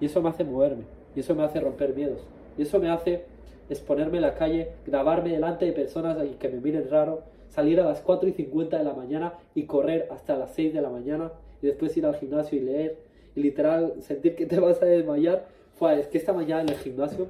[0.00, 0.84] Y eso me hace moverme,
[1.14, 2.20] y eso me hace romper miedos,
[2.58, 3.24] y eso me hace
[3.68, 8.00] exponerme en la calle, grabarme delante de personas que me miren raro, salir a las
[8.00, 11.32] 4 y 50 de la mañana y correr hasta las 6 de la mañana
[11.62, 12.98] y después ir al gimnasio y leer
[13.36, 16.76] y literal sentir que te vas a desmayar, Fue, es que esta mañana en el
[16.76, 17.28] gimnasio,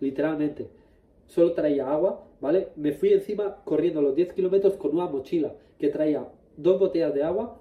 [0.00, 0.68] literalmente,
[1.26, 2.68] solo traía agua, ¿vale?
[2.76, 7.22] Me fui encima corriendo los 10 kilómetros con una mochila que traía dos botellas de
[7.22, 7.58] agua,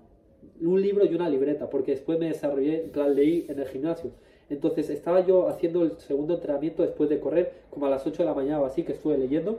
[0.62, 4.12] un libro y una libreta, porque después me desarrollé, en plan leí en el gimnasio.
[4.50, 8.26] Entonces estaba yo haciendo el segundo entrenamiento después de correr, como a las 8 de
[8.30, 9.58] la mañana o así, que estuve leyendo.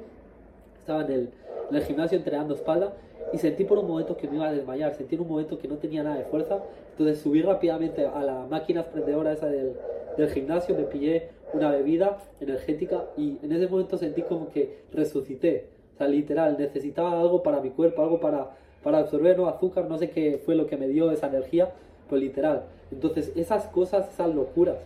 [0.78, 1.28] Estaba en el,
[1.70, 2.94] en el gimnasio entrenando espalda
[3.32, 5.66] y sentí por un momento que me iba a desmayar, sentí en un momento que
[5.66, 6.62] no tenía nada de fuerza.
[6.92, 9.72] Entonces subí rápidamente a la máquina prendedora esa del,
[10.16, 15.68] del gimnasio, me pillé una bebida energética y en ese momento sentí como que resucité.
[15.94, 18.50] O sea, literal, necesitaba algo para mi cuerpo, algo para,
[18.86, 19.48] para absorber ¿no?
[19.48, 21.72] azúcar, no sé qué fue lo que me dio esa energía,
[22.08, 22.66] pues literal.
[22.92, 24.76] Entonces, esas cosas, esas locuras,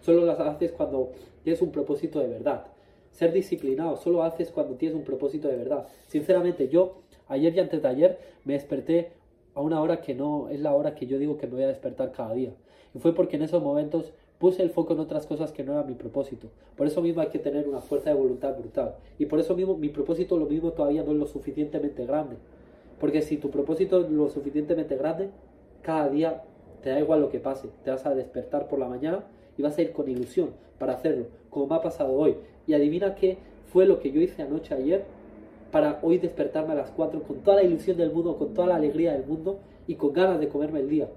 [0.00, 1.10] solo las haces cuando
[1.42, 2.66] tienes un propósito de verdad.
[3.10, 5.88] Ser disciplinado solo haces cuando tienes un propósito de verdad.
[6.06, 9.10] Sinceramente, yo ayer y antes de ayer me desperté
[9.56, 11.66] a una hora que no es la hora que yo digo que me voy a
[11.66, 12.52] despertar cada día.
[12.94, 15.82] Y fue porque en esos momentos puse el foco en otras cosas que no era
[15.82, 16.46] mi propósito.
[16.76, 18.94] Por eso mismo hay que tener una fuerza de voluntad brutal.
[19.18, 22.36] Y por eso mismo mi propósito lo mismo todavía no es lo suficientemente grande.
[23.00, 25.30] Porque si tu propósito es lo suficientemente grande,
[25.82, 26.42] cada día
[26.82, 27.68] te da igual lo que pase.
[27.84, 29.24] Te vas a despertar por la mañana
[29.56, 32.36] y vas a ir con ilusión para hacerlo, como me ha pasado hoy.
[32.66, 33.38] Y adivina qué
[33.72, 35.04] fue lo que yo hice anoche ayer
[35.70, 38.76] para hoy despertarme a las 4 con toda la ilusión del mundo, con toda la
[38.76, 41.08] alegría del mundo y con ganas de comerme el día.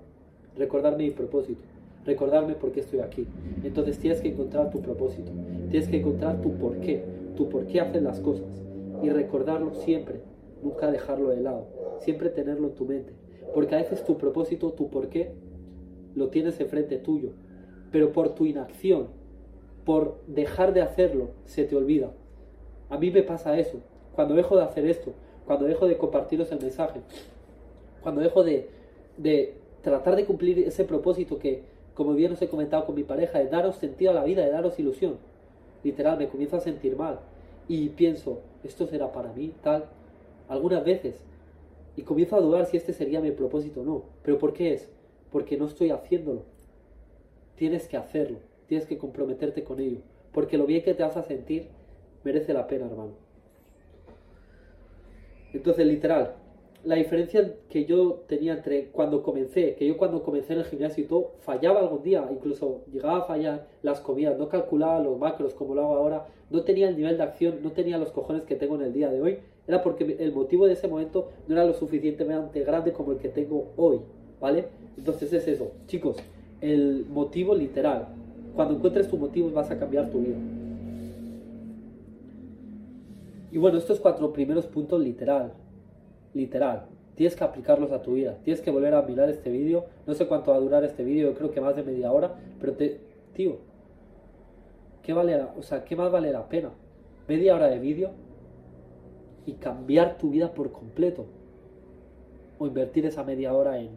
[0.57, 1.61] Recordarme mi propósito
[2.05, 3.27] recordarme por qué estoy aquí.
[3.63, 5.31] Entonces tienes que encontrar tu propósito,
[5.69, 7.03] tienes que encontrar tu por qué,
[7.35, 8.45] tu por qué haces las cosas
[9.03, 10.21] y recordarlo siempre,
[10.61, 11.67] nunca dejarlo de lado,
[11.99, 13.13] siempre tenerlo en tu mente,
[13.53, 15.31] porque a veces tu propósito, tu por qué,
[16.15, 17.29] lo tienes enfrente tuyo,
[17.91, 19.07] pero por tu inacción,
[19.85, 22.11] por dejar de hacerlo, se te olvida.
[22.89, 23.79] A mí me pasa eso,
[24.15, 25.13] cuando dejo de hacer esto,
[25.45, 27.01] cuando dejo de compartiros el mensaje,
[28.01, 28.69] cuando dejo de,
[29.17, 33.39] de tratar de cumplir ese propósito que, como bien os he comentado con mi pareja,
[33.39, 35.17] de daros sentido a la vida, de daros ilusión.
[35.83, 37.19] Literal, me comienzo a sentir mal
[37.67, 39.85] y pienso, esto será para mí, tal,
[40.51, 41.15] algunas veces.
[41.95, 44.03] Y comienzo a dudar si este sería mi propósito o no.
[44.21, 44.89] ¿Pero por qué es?
[45.31, 46.43] Porque no estoy haciéndolo.
[47.55, 49.99] Tienes que hacerlo, tienes que comprometerte con ello.
[50.33, 51.69] Porque lo bien que te vas a sentir
[52.23, 53.13] merece la pena, hermano.
[55.53, 56.35] Entonces, literal,
[56.83, 61.03] la diferencia que yo tenía entre cuando comencé, que yo cuando comencé en el gimnasio
[61.03, 65.53] y todo, fallaba algún día, incluso llegaba a fallar las comidas, no calculaba los macros
[65.53, 68.55] como lo hago ahora, no tenía el nivel de acción, no tenía los cojones que
[68.55, 69.39] tengo en el día de hoy,
[69.71, 73.29] era porque el motivo de ese momento no era lo suficientemente grande como el que
[73.29, 74.01] tengo hoy,
[74.41, 74.65] ¿vale?
[74.97, 76.17] Entonces es eso, chicos,
[76.59, 78.09] el motivo literal,
[78.53, 80.35] cuando encuentres tu motivo vas a cambiar tu vida.
[83.49, 85.53] Y bueno, estos cuatro primeros puntos literal,
[86.33, 86.87] literal.
[87.15, 88.37] Tienes que aplicarlos a tu vida.
[88.43, 89.85] Tienes que volver a mirar este vídeo.
[90.07, 92.35] No sé cuánto va a durar este vídeo, yo creo que más de media hora.
[92.59, 92.99] Pero te,
[93.33, 93.57] tío,
[95.03, 96.71] ¿qué, vale, o sea, ¿qué más vale la pena?
[97.27, 98.11] Media hora de vídeo
[99.45, 101.25] y cambiar tu vida por completo.
[102.59, 103.89] O invertir esa media hora en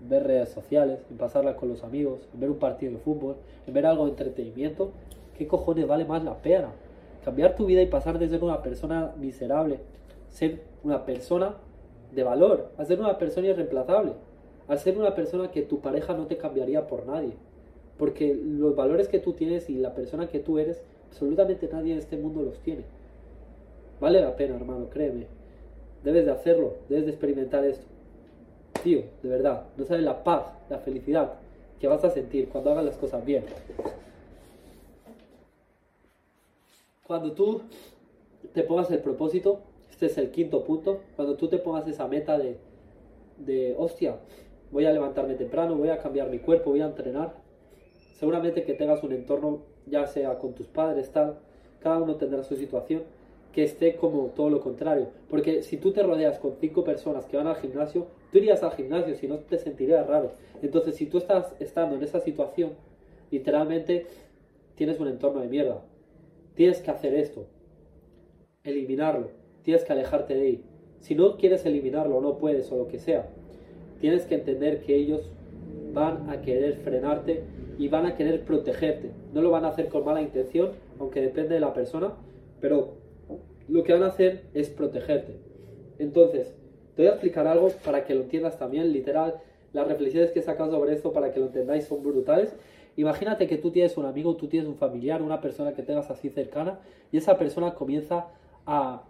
[0.00, 3.74] ver redes sociales, en pasarla con los amigos, en ver un partido de fútbol, en
[3.74, 4.90] ver algo de entretenimiento.
[5.38, 6.72] ¿Qué cojones vale más la pena?
[7.24, 9.78] Cambiar tu vida y pasar de ser una persona miserable
[10.32, 11.54] ser una persona
[12.12, 14.12] de valor, a ser una persona irreemplazable,
[14.66, 17.34] a ser una persona que tu pareja no te cambiaría por nadie.
[17.98, 21.98] Porque los valores que tú tienes y la persona que tú eres, absolutamente nadie en
[21.98, 22.84] este mundo los tiene.
[24.02, 25.28] Vale la pena, hermano, créeme.
[26.02, 27.86] Debes de hacerlo, debes de experimentar esto.
[28.82, 31.34] Tío, de verdad, no sabes la paz, la felicidad
[31.78, 33.44] que vas a sentir cuando hagas las cosas bien.
[37.06, 37.62] Cuando tú
[38.52, 39.60] te pongas el propósito
[39.92, 40.98] este es el quinto punto.
[41.14, 42.56] Cuando tú te pongas esa meta de,
[43.38, 44.16] de, hostia,
[44.72, 47.34] voy a levantarme temprano, voy a cambiar mi cuerpo, voy a entrenar.
[48.18, 51.38] Seguramente que tengas un entorno, ya sea con tus padres, tal,
[51.78, 53.04] cada uno tendrá su situación,
[53.52, 55.08] que esté como todo lo contrario.
[55.28, 58.72] Porque si tú te rodeas con cinco personas que van al gimnasio, tú irías al
[58.72, 60.32] gimnasio, si no te sentirías raro.
[60.62, 62.70] Entonces, si tú estás estando en esa situación,
[63.30, 64.06] literalmente
[64.74, 65.82] tienes un entorno de mierda.
[66.54, 67.46] Tienes que hacer esto,
[68.64, 70.60] eliminarlo tienes que alejarte de él.
[71.00, 73.28] Si no quieres eliminarlo, no puedes o lo que sea,
[74.00, 75.30] tienes que entender que ellos
[75.92, 77.42] van a querer frenarte
[77.78, 79.10] y van a querer protegerte.
[79.32, 82.12] No lo van a hacer con mala intención, aunque depende de la persona,
[82.60, 82.94] pero
[83.68, 85.36] lo que van a hacer es protegerte.
[85.98, 86.54] Entonces,
[86.96, 89.36] te voy a explicar algo para que lo entiendas también, literal.
[89.72, 92.54] Las reflexiones que he sacado sobre esto para que lo entendáis son brutales.
[92.96, 96.28] Imagínate que tú tienes un amigo, tú tienes un familiar, una persona que tengas así
[96.28, 98.26] cercana, y esa persona comienza
[98.66, 99.04] a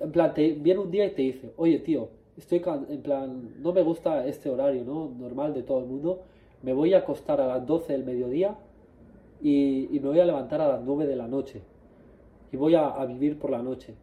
[0.00, 3.82] en plan, viene un día y te dice, oye tío, estoy en plan, no me
[3.82, 5.10] gusta este horario, ¿no?
[5.18, 6.22] Normal de todo el mundo,
[6.62, 8.56] me voy a acostar a las 12 del mediodía
[9.42, 11.60] y, me voy a levantar a las 9 de la noche
[12.54, 13.94] y voy a, vivir por la noche.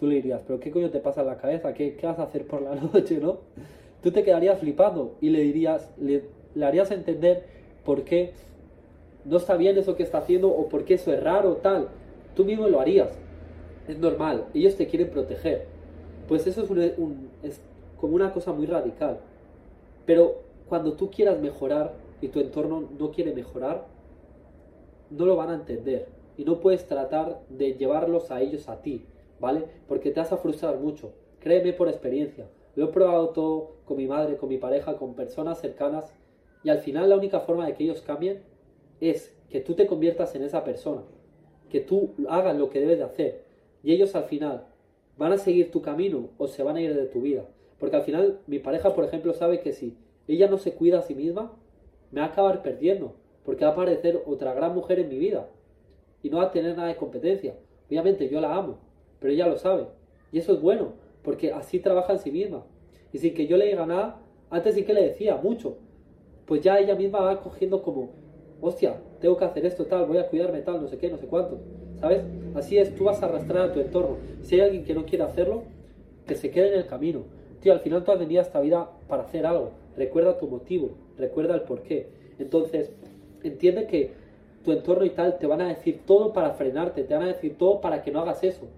[0.00, 1.74] Tú le dirías, pero ¿qué coño te pasa en la cabeza?
[1.74, 3.40] ¿Qué, ¿Qué, vas a hacer por la noche, no?
[4.02, 6.24] Tú te quedarías flipando y le dirías, le,
[6.64, 7.44] harías entender
[7.84, 8.32] por qué
[9.26, 11.88] no está bien eso que está haciendo o por qué eso es raro, tal.
[12.34, 13.10] Tú mismo lo harías.
[13.86, 14.46] Es normal.
[14.54, 15.66] Ellos te quieren proteger.
[16.28, 16.94] Pues eso es,
[17.42, 17.60] es
[18.00, 19.18] como una cosa muy radical.
[20.06, 23.84] Pero cuando tú quieras mejorar y tu entorno no quiere mejorar,
[25.10, 26.21] no lo van a entender.
[26.36, 29.04] Y no puedes tratar de llevarlos a ellos a ti,
[29.40, 29.64] ¿vale?
[29.88, 31.12] Porque te vas a frustrar mucho.
[31.40, 32.48] Créeme por experiencia.
[32.74, 36.12] Lo he probado todo con mi madre, con mi pareja, con personas cercanas.
[36.64, 38.42] Y al final la única forma de que ellos cambien
[39.00, 41.02] es que tú te conviertas en esa persona.
[41.68, 43.44] Que tú hagas lo que debes de hacer.
[43.82, 44.66] Y ellos al final
[45.18, 47.44] van a seguir tu camino o se van a ir de tu vida.
[47.78, 49.96] Porque al final mi pareja, por ejemplo, sabe que si
[50.28, 51.52] ella no se cuida a sí misma,
[52.10, 53.16] me va a acabar perdiendo.
[53.44, 55.48] Porque va a aparecer otra gran mujer en mi vida.
[56.22, 57.54] Y no va a tener nada de competencia.
[57.88, 58.78] Obviamente yo la amo,
[59.20, 59.86] pero ella lo sabe.
[60.30, 62.64] Y eso es bueno, porque así trabaja en sí misma.
[63.12, 65.76] Y sin que yo le diga nada, antes sí que le decía mucho.
[66.46, 68.10] Pues ya ella misma va cogiendo como,
[68.60, 71.26] hostia, tengo que hacer esto, tal, voy a cuidarme, tal, no sé qué, no sé
[71.26, 71.58] cuánto.
[72.00, 72.24] ¿Sabes?
[72.54, 74.16] Así es, tú vas a arrastrar a tu entorno.
[74.42, 75.64] Si hay alguien que no quiere hacerlo,
[76.26, 77.24] que se quede en el camino.
[77.60, 79.70] Tío, al final tú has venido a esta vida para hacer algo.
[79.96, 82.08] Recuerda tu motivo, recuerda el porqué.
[82.38, 82.92] Entonces,
[83.42, 84.12] entiende que
[84.64, 87.56] tu entorno y tal te van a decir todo para frenarte, te van a decir
[87.58, 88.68] todo para que no hagas eso.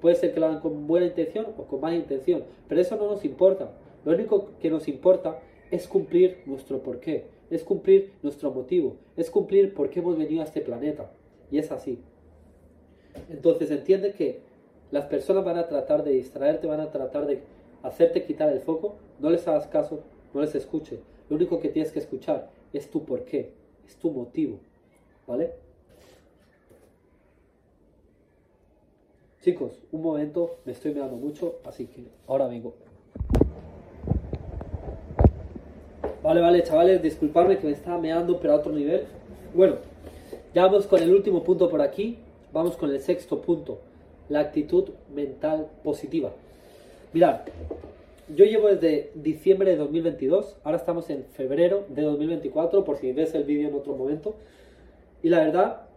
[0.00, 3.08] Puede ser que lo hagan con buena intención o con mala intención, pero eso no
[3.08, 3.70] nos importa.
[4.04, 9.74] Lo único que nos importa es cumplir nuestro porqué, es cumplir nuestro motivo, es cumplir
[9.74, 11.10] por qué hemos venido a este planeta.
[11.50, 11.98] Y es así.
[13.28, 14.40] Entonces entiende que
[14.90, 17.42] las personas van a tratar de distraerte, van a tratar de
[17.82, 20.00] hacerte quitar el foco, no les hagas caso,
[20.32, 21.00] no les escuche.
[21.28, 23.52] Lo único que tienes que escuchar es tu porqué,
[23.86, 24.58] es tu motivo,
[25.30, 25.52] ¿vale?
[29.42, 32.74] Chicos, un momento, me estoy mirando mucho, así que ahora vengo.
[36.22, 39.04] Vale, vale, chavales, disculpadme que me estaba meando, pero a otro nivel.
[39.54, 39.76] Bueno,
[40.52, 42.18] ya vamos con el último punto por aquí.
[42.52, 43.78] Vamos con el sexto punto,
[44.28, 46.32] la actitud mental positiva.
[47.12, 47.42] Mirad,
[48.34, 53.32] yo llevo desde diciembre de 2022, ahora estamos en febrero de 2024, por si ves
[53.34, 54.34] el vídeo en otro momento.
[55.22, 55.88] Y la verdad,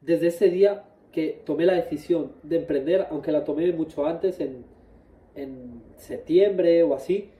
[0.00, 4.64] desde ese día que tomé la decisión de emprender, aunque la tomé mucho antes, en,
[5.34, 7.30] en septiembre o así,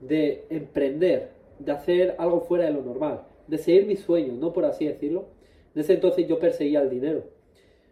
[0.00, 4.64] de emprender, de hacer algo fuera de lo normal, de seguir mis sueños, no por
[4.64, 5.26] así decirlo.
[5.74, 7.22] Ese entonces yo perseguía el dinero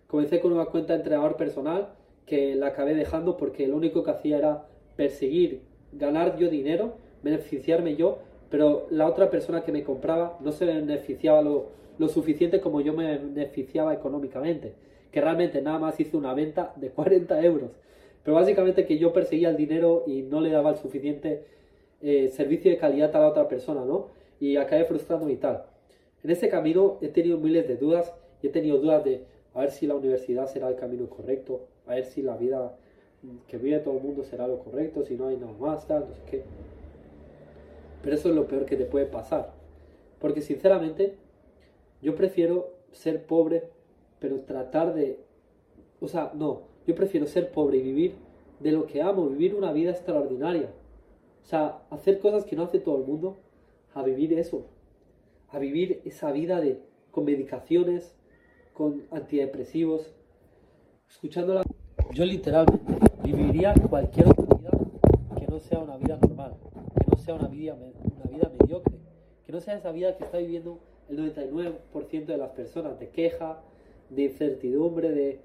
[0.09, 1.91] Comencé con una cuenta de entrenador personal
[2.25, 5.61] que la acabé dejando porque lo único que hacía era perseguir,
[5.93, 11.43] ganar yo dinero, beneficiarme yo, pero la otra persona que me compraba no se beneficiaba
[11.43, 11.71] lo,
[12.09, 14.73] suficiente como yo me beneficiaba económicamente,
[15.11, 17.71] que realmente nada más hice una venta de 40 euros.
[18.25, 21.45] Pero básicamente que yo perseguía el dinero y no le daba el suficiente
[22.03, 24.09] eh, servicio de calidad a la otra persona, ¿no?
[24.41, 25.65] Y acabé frustrando y tal.
[26.23, 29.71] En ese camino he tenido miles de dudas y he tenido dudas de, a ver
[29.71, 32.77] si la universidad será el camino correcto, a ver si la vida
[33.49, 36.15] que vive todo el mundo será lo correcto, si no hay nada más, tal, no
[36.15, 36.43] sé qué.
[38.03, 39.53] Pero eso es lo peor que te puede pasar.
[40.21, 41.17] Porque sinceramente,
[42.03, 43.71] yo prefiero ser pobre,
[44.19, 45.21] pero tratar de...
[46.01, 48.15] O sea, no, yo prefiero ser pobre y vivir
[48.61, 50.71] de lo que amo, vivir una vida extraordinaria.
[51.43, 53.37] O sea, hacer cosas que no hace todo el mundo,
[53.95, 54.67] a vivir eso.
[55.49, 56.81] A vivir esa vida de
[57.11, 58.15] con medicaciones,
[58.75, 60.13] con antidepresivos,
[61.09, 61.63] escuchándola.
[62.13, 64.71] Yo literalmente viviría cualquier otra vida
[65.39, 66.55] que no sea una vida normal,
[67.35, 68.97] una vida, una vida mediocre,
[69.45, 73.61] que no sea esa vida que está viviendo el 99% de las personas, de queja,
[74.11, 75.41] de incertidumbre, de,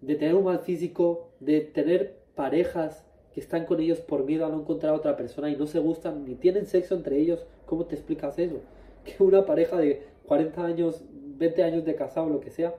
[0.00, 4.48] de tener un mal físico, de tener parejas que están con ellos por miedo a
[4.48, 7.46] no encontrar a otra persona y no se gustan ni tienen sexo entre ellos.
[7.66, 8.60] ¿Cómo te explicas eso?
[9.04, 11.04] Que una pareja de 40 años
[11.38, 12.74] 20 años de casado, lo que sea,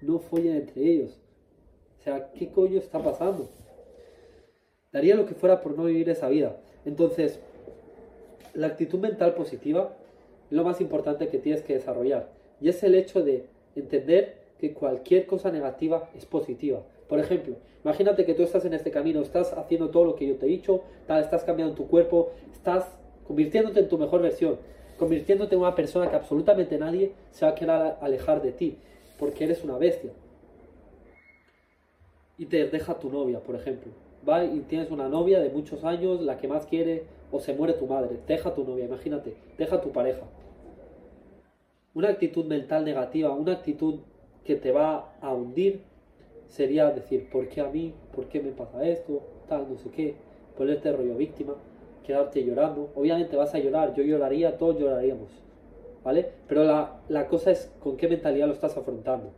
[0.00, 1.18] no follen entre ellos.
[1.98, 3.48] O sea, ¿qué coño está pasando?
[4.92, 6.60] Daría lo que fuera por no vivir esa vida.
[6.84, 7.40] Entonces,
[8.54, 9.94] la actitud mental positiva
[10.50, 12.28] es lo más importante que tienes que desarrollar.
[12.60, 16.82] Y es el hecho de entender que cualquier cosa negativa es positiva.
[17.08, 20.36] Por ejemplo, imagínate que tú estás en este camino, estás haciendo todo lo que yo
[20.36, 22.86] te he dicho, estás cambiando tu cuerpo, estás
[23.26, 24.58] convirtiéndote en tu mejor versión
[25.02, 28.76] convirtiéndote en una persona que absolutamente nadie se va a querer alejar de ti,
[29.18, 30.12] porque eres una bestia.
[32.38, 33.90] Y te deja tu novia, por ejemplo.
[34.28, 37.02] Va y tienes una novia de muchos años, la que más quiere,
[37.32, 40.22] o se muere tu madre, deja tu novia, imagínate, deja tu pareja.
[41.94, 44.00] Una actitud mental negativa, una actitud
[44.44, 45.82] que te va a hundir,
[46.46, 47.94] sería decir, ¿por qué a mí?
[48.14, 49.22] ¿Por qué me pasa esto?
[49.48, 50.14] Tal, no sé qué.
[50.56, 51.54] Ponerte rollo víctima,
[52.06, 52.90] quedarte llorando.
[52.94, 55.30] Obviamente vas a llorar, yo lloraría, todos lloraríamos.
[56.04, 56.30] ¿Vale?
[56.48, 59.32] Pero la, la cosa es con qué mentalidad lo estás afrontando.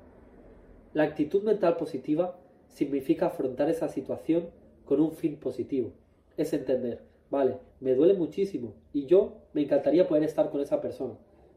[0.93, 2.37] La actitud mental positiva
[2.69, 4.49] significa afrontar esa situación
[4.85, 5.93] con un fin positivo.
[6.37, 7.01] Es entender,
[7.35, 11.15] vale, me duele muchísimo y yo me encantaría poder estar con esa persona.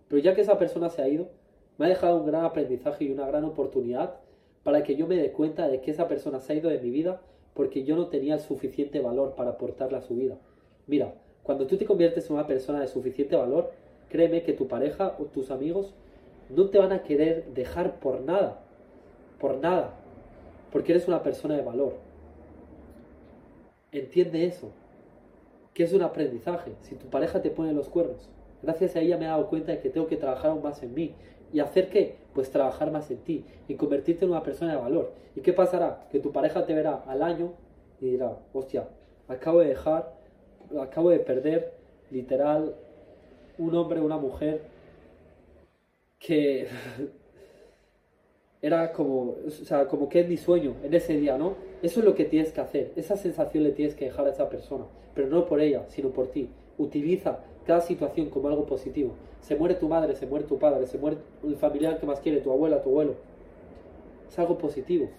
[0.10, 1.30] Pero ya que esa persona se ha ido,
[1.78, 4.16] me ha dejado un gran aprendizaje y una gran oportunidad
[4.64, 6.90] para que yo me dé cuenta de que esa persona se ha ido de mi
[6.90, 7.22] vida
[7.54, 10.38] porque yo no tenía el suficiente valor para aportarle a su vida.
[10.88, 11.14] Mira,
[11.44, 13.72] cuando tú te conviertes en una persona de suficiente valor,
[14.10, 15.94] créeme que tu pareja o tus amigos
[16.50, 18.60] no te van a querer dejar por nada,
[19.40, 19.94] por nada,
[20.72, 21.94] porque eres una persona de valor.
[23.92, 24.72] Entiende eso,
[25.78, 26.72] que es un aprendizaje.
[26.82, 28.28] Si tu pareja te pone los cuernos,
[28.64, 30.92] gracias a ella me he dado cuenta de que tengo que trabajar aún más en
[30.96, 31.14] mí.
[31.54, 32.16] ¿Y hacer qué?
[32.34, 35.14] Pues trabajar más en ti y convertirte en una persona de valor.
[35.36, 36.08] ¿Y qué pasará?
[36.10, 37.54] Que tu pareja te verá al año
[38.02, 38.88] y dirá, hostia,
[39.28, 40.16] acabo de dejar,
[40.82, 41.74] acabo de perder,
[42.10, 42.74] literal,
[43.60, 44.64] un hombre, una mujer
[46.18, 46.70] que
[48.64, 51.54] era como, o sea, como que es mi sueño en ese día, ¿no?
[51.84, 54.50] Eso es lo que tienes que hacer, esa sensación le tienes que dejar a esa
[54.50, 54.86] persona,
[55.18, 56.48] pero no por ella, sino por ti.
[56.78, 59.14] Utiliza cada situación como algo positivo.
[59.42, 62.40] Se muere tu madre, se muere tu padre, se muere el familiar que más quiere,
[62.40, 63.16] tu abuela, tu abuelo.
[64.30, 65.10] Es algo positivo.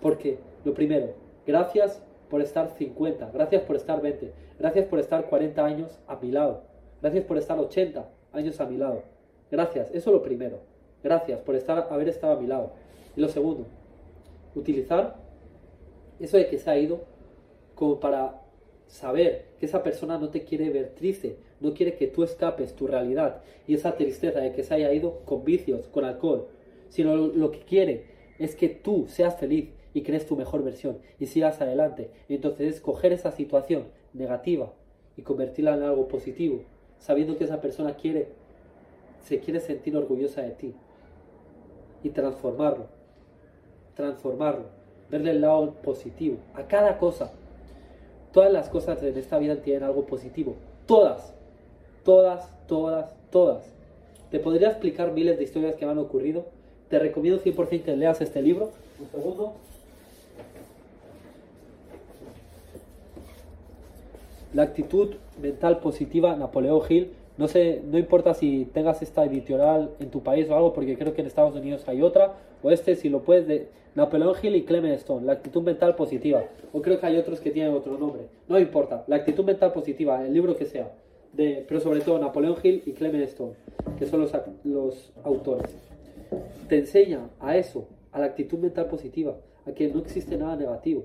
[0.00, 1.08] Porque, lo primero,
[1.46, 6.30] gracias por estar 50, gracias por estar 20, gracias por estar 40 años a mi
[6.30, 6.62] lado,
[7.02, 9.02] gracias por estar 80 años a mi lado.
[9.50, 10.60] Gracias, eso es lo primero.
[11.04, 12.70] Gracias por estar, haber estado a mi lado.
[13.14, 13.66] Y lo segundo,
[14.54, 15.16] utilizar
[16.18, 17.00] eso de que se ha ido
[17.74, 18.47] como para
[18.88, 22.86] saber que esa persona no te quiere ver triste, no quiere que tú escapes tu
[22.86, 26.48] realidad y esa tristeza de que se haya ido con vicios, con alcohol,
[26.88, 28.06] sino lo, que quiere
[28.38, 32.10] es que tú seas feliz y crees tu mejor versión y sigas adelante.
[32.28, 33.84] Entonces es coger esa situación
[34.14, 34.72] negativa
[35.16, 36.62] y convertirla en algo positivo,
[36.98, 38.28] sabiendo que esa persona quiere,
[39.22, 40.74] se quiere sentir orgullosa de ti
[42.02, 42.86] y transformarlo,
[43.94, 44.64] transformarlo,
[45.10, 47.32] verle el lado positivo a cada cosa.
[48.38, 50.54] Todas las cosas en esta vida tienen algo positivo,
[50.86, 51.34] todas,
[52.04, 53.64] todas, todas, todas.
[54.30, 56.44] Te podría explicar miles de historias que me han ocurrido.
[56.88, 58.70] Te recomiendo 100% que leas este libro.
[59.00, 59.54] Un segundo.
[64.54, 67.10] La actitud mental positiva, Napoleón Hill.
[67.38, 71.12] No sé, no importa si tengas esta editorial en tu país o algo, porque creo
[71.12, 73.68] que en Estados Unidos hay otra, o este, si lo puedes, de
[73.98, 76.44] Napoleón Hill y Clement Stone, la actitud mental positiva.
[76.72, 78.28] O creo que hay otros que tienen otro nombre.
[78.46, 80.92] No importa, la actitud mental positiva, el libro que sea.
[81.32, 83.54] De, pero sobre todo Napoleón Hill y Clement Stone,
[83.98, 84.32] que son los,
[84.62, 85.74] los autores.
[86.68, 89.34] Te enseña a eso, a la actitud mental positiva,
[89.66, 91.02] a que no existe nada negativo.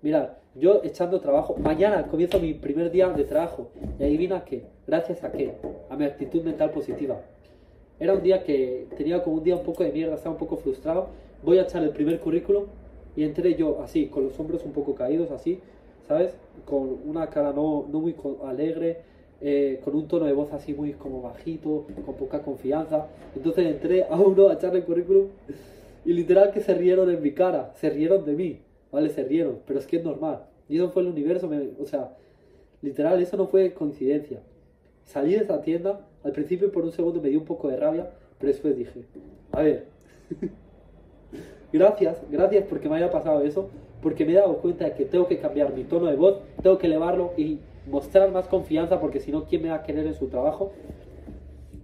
[0.00, 3.70] Mirad, yo echando trabajo, mañana comienzo mi primer día de trabajo.
[3.98, 5.54] Y adivina qué, gracias a qué,
[5.90, 7.20] a mi actitud mental positiva.
[7.98, 10.56] Era un día que tenía como un día un poco de mierda, estaba un poco
[10.56, 11.08] frustrado.
[11.42, 12.64] Voy a echar el primer currículum
[13.16, 15.60] y entré yo así, con los hombros un poco caídos, así,
[16.06, 16.34] ¿sabes?
[16.64, 18.14] Con una cara no, no muy
[18.46, 19.00] alegre,
[19.40, 23.08] eh, con un tono de voz así muy como bajito, con poca confianza.
[23.34, 25.28] Entonces entré a uno a echarle el currículum
[26.04, 28.60] y literal que se rieron en mi cara, se rieron de mí.
[28.92, 29.08] ¿vale?
[29.08, 30.44] Se rieron, pero es que es normal.
[30.68, 32.16] Y eso fue el universo, o sea,
[32.82, 34.40] literal, eso no fue coincidencia.
[35.04, 38.10] Salí de esa tienda, al principio por un segundo me dio un poco de rabia,
[38.38, 39.04] pero después dije,
[39.50, 39.86] a ver,
[41.72, 43.70] gracias, gracias porque me haya pasado eso,
[44.02, 46.78] porque me he dado cuenta de que tengo que cambiar mi tono de voz, tengo
[46.78, 50.14] que elevarlo y mostrar más confianza, porque si no, ¿quién me va a querer en
[50.14, 50.72] su trabajo?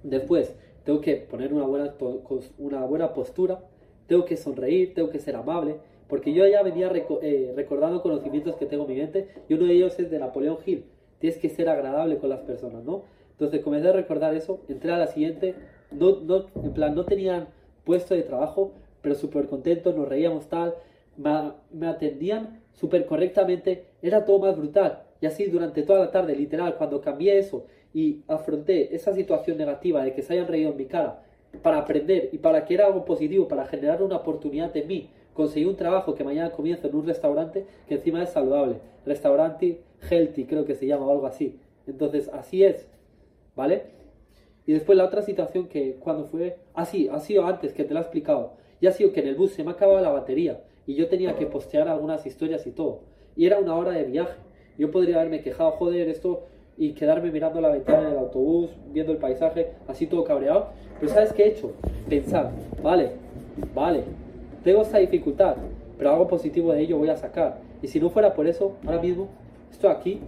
[0.03, 1.95] Después, tengo que poner una buena,
[2.59, 3.61] una buena postura,
[4.07, 5.77] tengo que sonreír, tengo que ser amable,
[6.09, 6.91] porque yo ya venía
[7.23, 10.59] eh, recordando conocimientos que tengo en mi mente y uno de ellos es de Napoleón
[10.65, 10.85] Hill.
[11.19, 13.03] Tienes que ser agradable con las personas, ¿no?
[13.33, 15.55] Entonces comencé a recordar eso, entré a la siguiente,
[15.93, 17.49] no, no, en plan, no tenían
[17.85, 18.73] puesto de trabajo,
[19.09, 20.75] pero súper contentos, nos reíamos tal,
[21.17, 25.03] me, atendían súper correctamente, era todo más brutal.
[25.23, 30.05] Y así durante toda la tarde, literal, cuando cambié eso y afronté esa situación negativa
[30.05, 31.23] de que se hayan reído en mi cara,
[31.63, 35.65] para aprender y para que era algo positivo, para generar una oportunidad en mí, conseguí
[35.65, 38.77] un trabajo que mañana comienzo en un restaurante que encima es saludable.
[39.07, 39.81] Restaurante
[40.11, 41.59] healthy, creo que se llama o algo así.
[41.87, 42.87] Entonces, así es,
[43.57, 43.85] ¿vale?
[44.67, 46.59] Y después la otra situación que cuando fue...
[46.75, 48.59] Así, ha sido antes, que te lo he explicado.
[48.81, 51.37] Y ha sido que en el bus se me acababa la batería y yo tenía
[51.37, 53.01] que postear algunas historias y todo.
[53.37, 54.35] Y era una hora de viaje.
[54.79, 56.45] Yo podría haberme quejado, joder, esto
[56.77, 60.69] y quedarme mirando la ventana del autobús, viendo el paisaje, así todo cabreado.
[61.01, 61.73] Pero ¿sabes qué he hecho?
[62.09, 62.53] Pensar,
[62.83, 63.11] vale,
[63.75, 64.05] vale,
[64.63, 65.57] tengo esta dificultad,
[65.97, 67.59] pero algo positivo de ello voy a sacar.
[67.83, 69.29] Y si no fuera por eso, ahora mismo,
[69.71, 70.21] esto aquí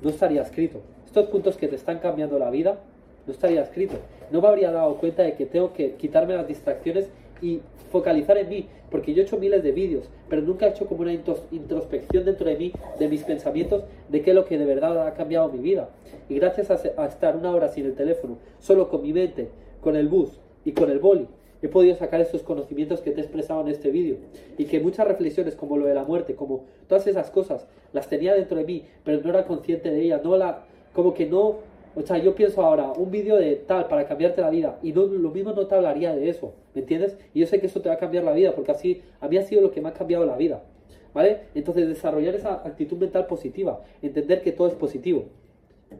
[0.00, 0.80] no estaría escrito.
[1.04, 2.78] Estos puntos que te están cambiando la vida,
[3.26, 3.96] no estaría escrito.
[4.30, 7.10] No me habría dado cuenta de que tengo que quitarme las distracciones
[7.42, 10.86] y focalizar en mí, porque yo he hecho miles de vídeos, pero nunca he hecho
[10.86, 14.64] como una introspección dentro de mí, de mis pensamientos, de qué es lo que de
[14.64, 15.90] verdad ha cambiado mi vida.
[16.28, 19.48] Y gracias a, estar una hora sin el teléfono, solo con mi mente,
[19.82, 21.26] con el bus y con el boli,
[21.60, 24.16] he podido sacar esos conocimientos que te he expresado en este vídeo.
[24.58, 28.34] Y que muchas reflexiones, como lo de la muerte, como todas esas cosas, las tenía
[28.34, 31.58] dentro de mí, pero no era consciente de ellas, no la, como que no
[31.94, 35.06] o sea, yo pienso ahora, un vídeo de tal para cambiarte la vida, y no,
[35.06, 37.16] lo mismo no te hablaría de eso, ¿me entiendes?
[37.34, 39.36] Y yo sé que eso te va a cambiar la vida, porque así a mí
[39.36, 40.64] ha sido lo que me ha cambiado la vida,
[41.12, 41.42] ¿vale?
[41.54, 45.26] Entonces, desarrollar esa actitud mental positiva, entender que todo es positivo.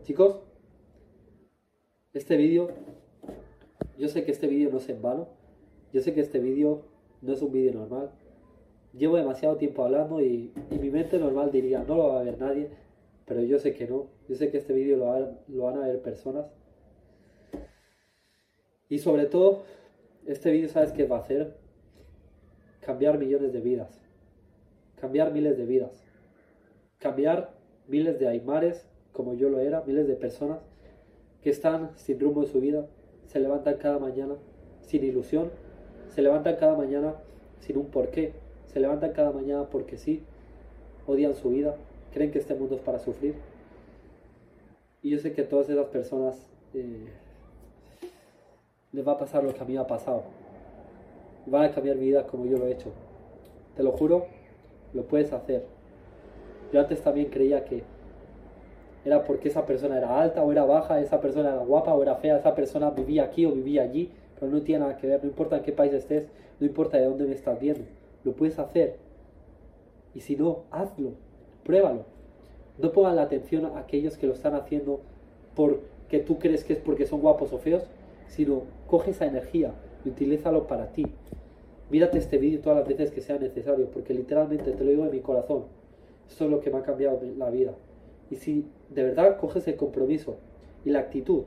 [0.03, 0.40] Chicos,
[2.12, 2.68] este vídeo,
[3.99, 5.28] yo sé que este vídeo no es en vano,
[5.93, 6.82] yo sé que este vídeo
[7.20, 8.11] no es un vídeo normal,
[8.93, 12.38] llevo demasiado tiempo hablando y, y mi mente normal diría, no lo va a ver
[12.38, 12.70] nadie,
[13.33, 14.09] pero yo sé que no.
[14.28, 16.45] Yo sé que este vídeo lo, van a ver personas.
[18.91, 19.62] Y sobre todo,
[20.26, 21.57] este vídeo, ¿sabes qué va a hacer?
[22.80, 24.03] Cambiar millones de vidas.
[25.01, 26.05] Cambiar miles de vidas.
[26.99, 27.55] Cambiar
[27.89, 30.59] miles de aymares, como yo lo era, miles de personas
[31.41, 32.87] que están sin rumbo en su vida,
[33.26, 34.35] se levantan cada mañana
[34.83, 35.51] sin ilusión,
[36.11, 37.14] se levantan cada mañana
[37.61, 38.35] sin un porqué,
[38.66, 40.22] se levantan cada mañana porque sí,
[41.07, 41.76] odian su vida,
[42.12, 43.34] creen que este mundo es para sufrir.
[45.02, 47.08] Y yo sé que a todas esas personas eh,
[48.92, 50.22] les va a pasar lo que a mí ha pasado.
[51.46, 52.92] Van a cambiar mi vida como yo lo he hecho.
[53.76, 54.26] Te lo juro,
[54.92, 55.64] lo puedes hacer.
[56.72, 57.82] Yo antes también creía que
[59.04, 62.14] era porque esa persona era alta o era baja, esa persona era guapa o era
[62.16, 65.28] fea, esa persona vivía aquí o vivía allí, pero no tiene nada que ver, no
[65.28, 66.28] importa en qué país estés,
[66.60, 67.84] no importa de dónde me estás viendo,
[68.22, 68.96] lo puedes hacer.
[70.14, 71.14] Y si no, hazlo.
[71.64, 72.04] Pruébalo.
[72.78, 75.00] No pongan la atención a aquellos que lo están haciendo
[75.54, 77.84] porque tú crees que es porque son guapos o feos,
[78.28, 79.72] sino coge esa energía
[80.04, 81.06] y utilízalo para ti.
[81.90, 85.10] Mírate este vídeo todas las veces que sea necesario, porque literalmente te lo digo de
[85.10, 85.64] mi corazón.
[86.28, 87.74] Esto es lo que me ha cambiado la vida.
[88.30, 90.36] Y si de verdad coges el compromiso
[90.84, 91.42] y la actitud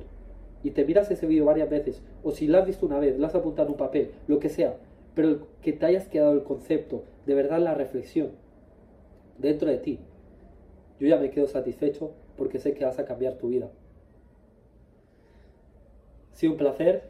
[0.63, 3.25] y te miras ese vídeo varias veces, o si lo has visto una vez, lo
[3.25, 4.75] has apuntado en un papel, lo que sea,
[5.13, 8.29] pero que te hayas quedado el concepto, de verdad la reflexión,
[9.37, 9.99] dentro de ti.
[10.99, 13.69] Yo ya me quedo satisfecho porque sé que vas a cambiar tu vida.
[16.31, 17.03] Ha un placer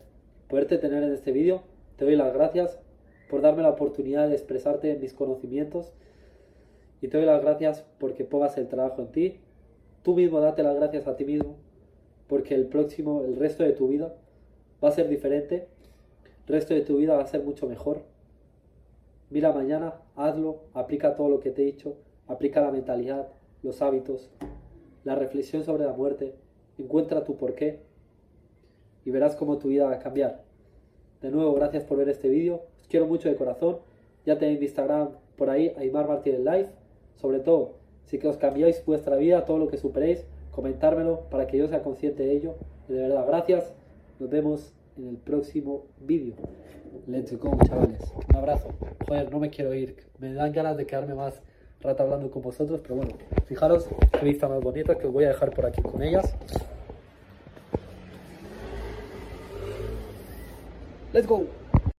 [0.47, 1.63] poderte tener en este vídeo.
[1.97, 2.79] Te doy las gracias
[3.29, 5.93] por darme la oportunidad de expresarte mis conocimientos.
[7.01, 9.39] Y te doy las gracias porque pongas el trabajo en ti.
[10.03, 11.57] Tú mismo date las gracias a ti mismo
[12.27, 14.15] porque el próximo, el resto de tu vida
[14.83, 15.67] va a ser diferente.
[16.47, 18.03] El resto de tu vida va a ser mucho mejor.
[19.29, 21.97] Mira mañana, hazlo, aplica todo lo que te he dicho
[22.27, 23.27] Aplica la mentalidad,
[23.61, 24.29] los hábitos,
[25.03, 26.35] la reflexión sobre la muerte,
[26.77, 27.79] encuentra tu porqué
[29.05, 30.43] y verás cómo tu vida va a cambiar.
[31.21, 32.61] De nuevo, gracias por ver este vídeo.
[32.81, 33.77] Os quiero mucho de corazón.
[34.25, 36.71] Ya tenéis mi Instagram por ahí, Aymar Martínez Life.
[37.15, 41.57] Sobre todo, si que os cambiáis vuestra vida, todo lo que superéis, comentármelo para que
[41.57, 42.55] yo sea consciente de ello.
[42.87, 43.73] De verdad, gracias.
[44.19, 46.35] Nos vemos en el próximo vídeo.
[47.07, 48.01] Let's go, chavales.
[48.29, 48.69] Un abrazo.
[49.07, 49.95] Joder, no me quiero ir.
[50.19, 51.41] Me dan ganas de quedarme más
[51.85, 53.13] rato hablando con vosotros, pero bueno,
[53.45, 56.35] fijaros qué vista más bonita que os voy a dejar por aquí con ellas.
[61.13, 61.45] Let's go.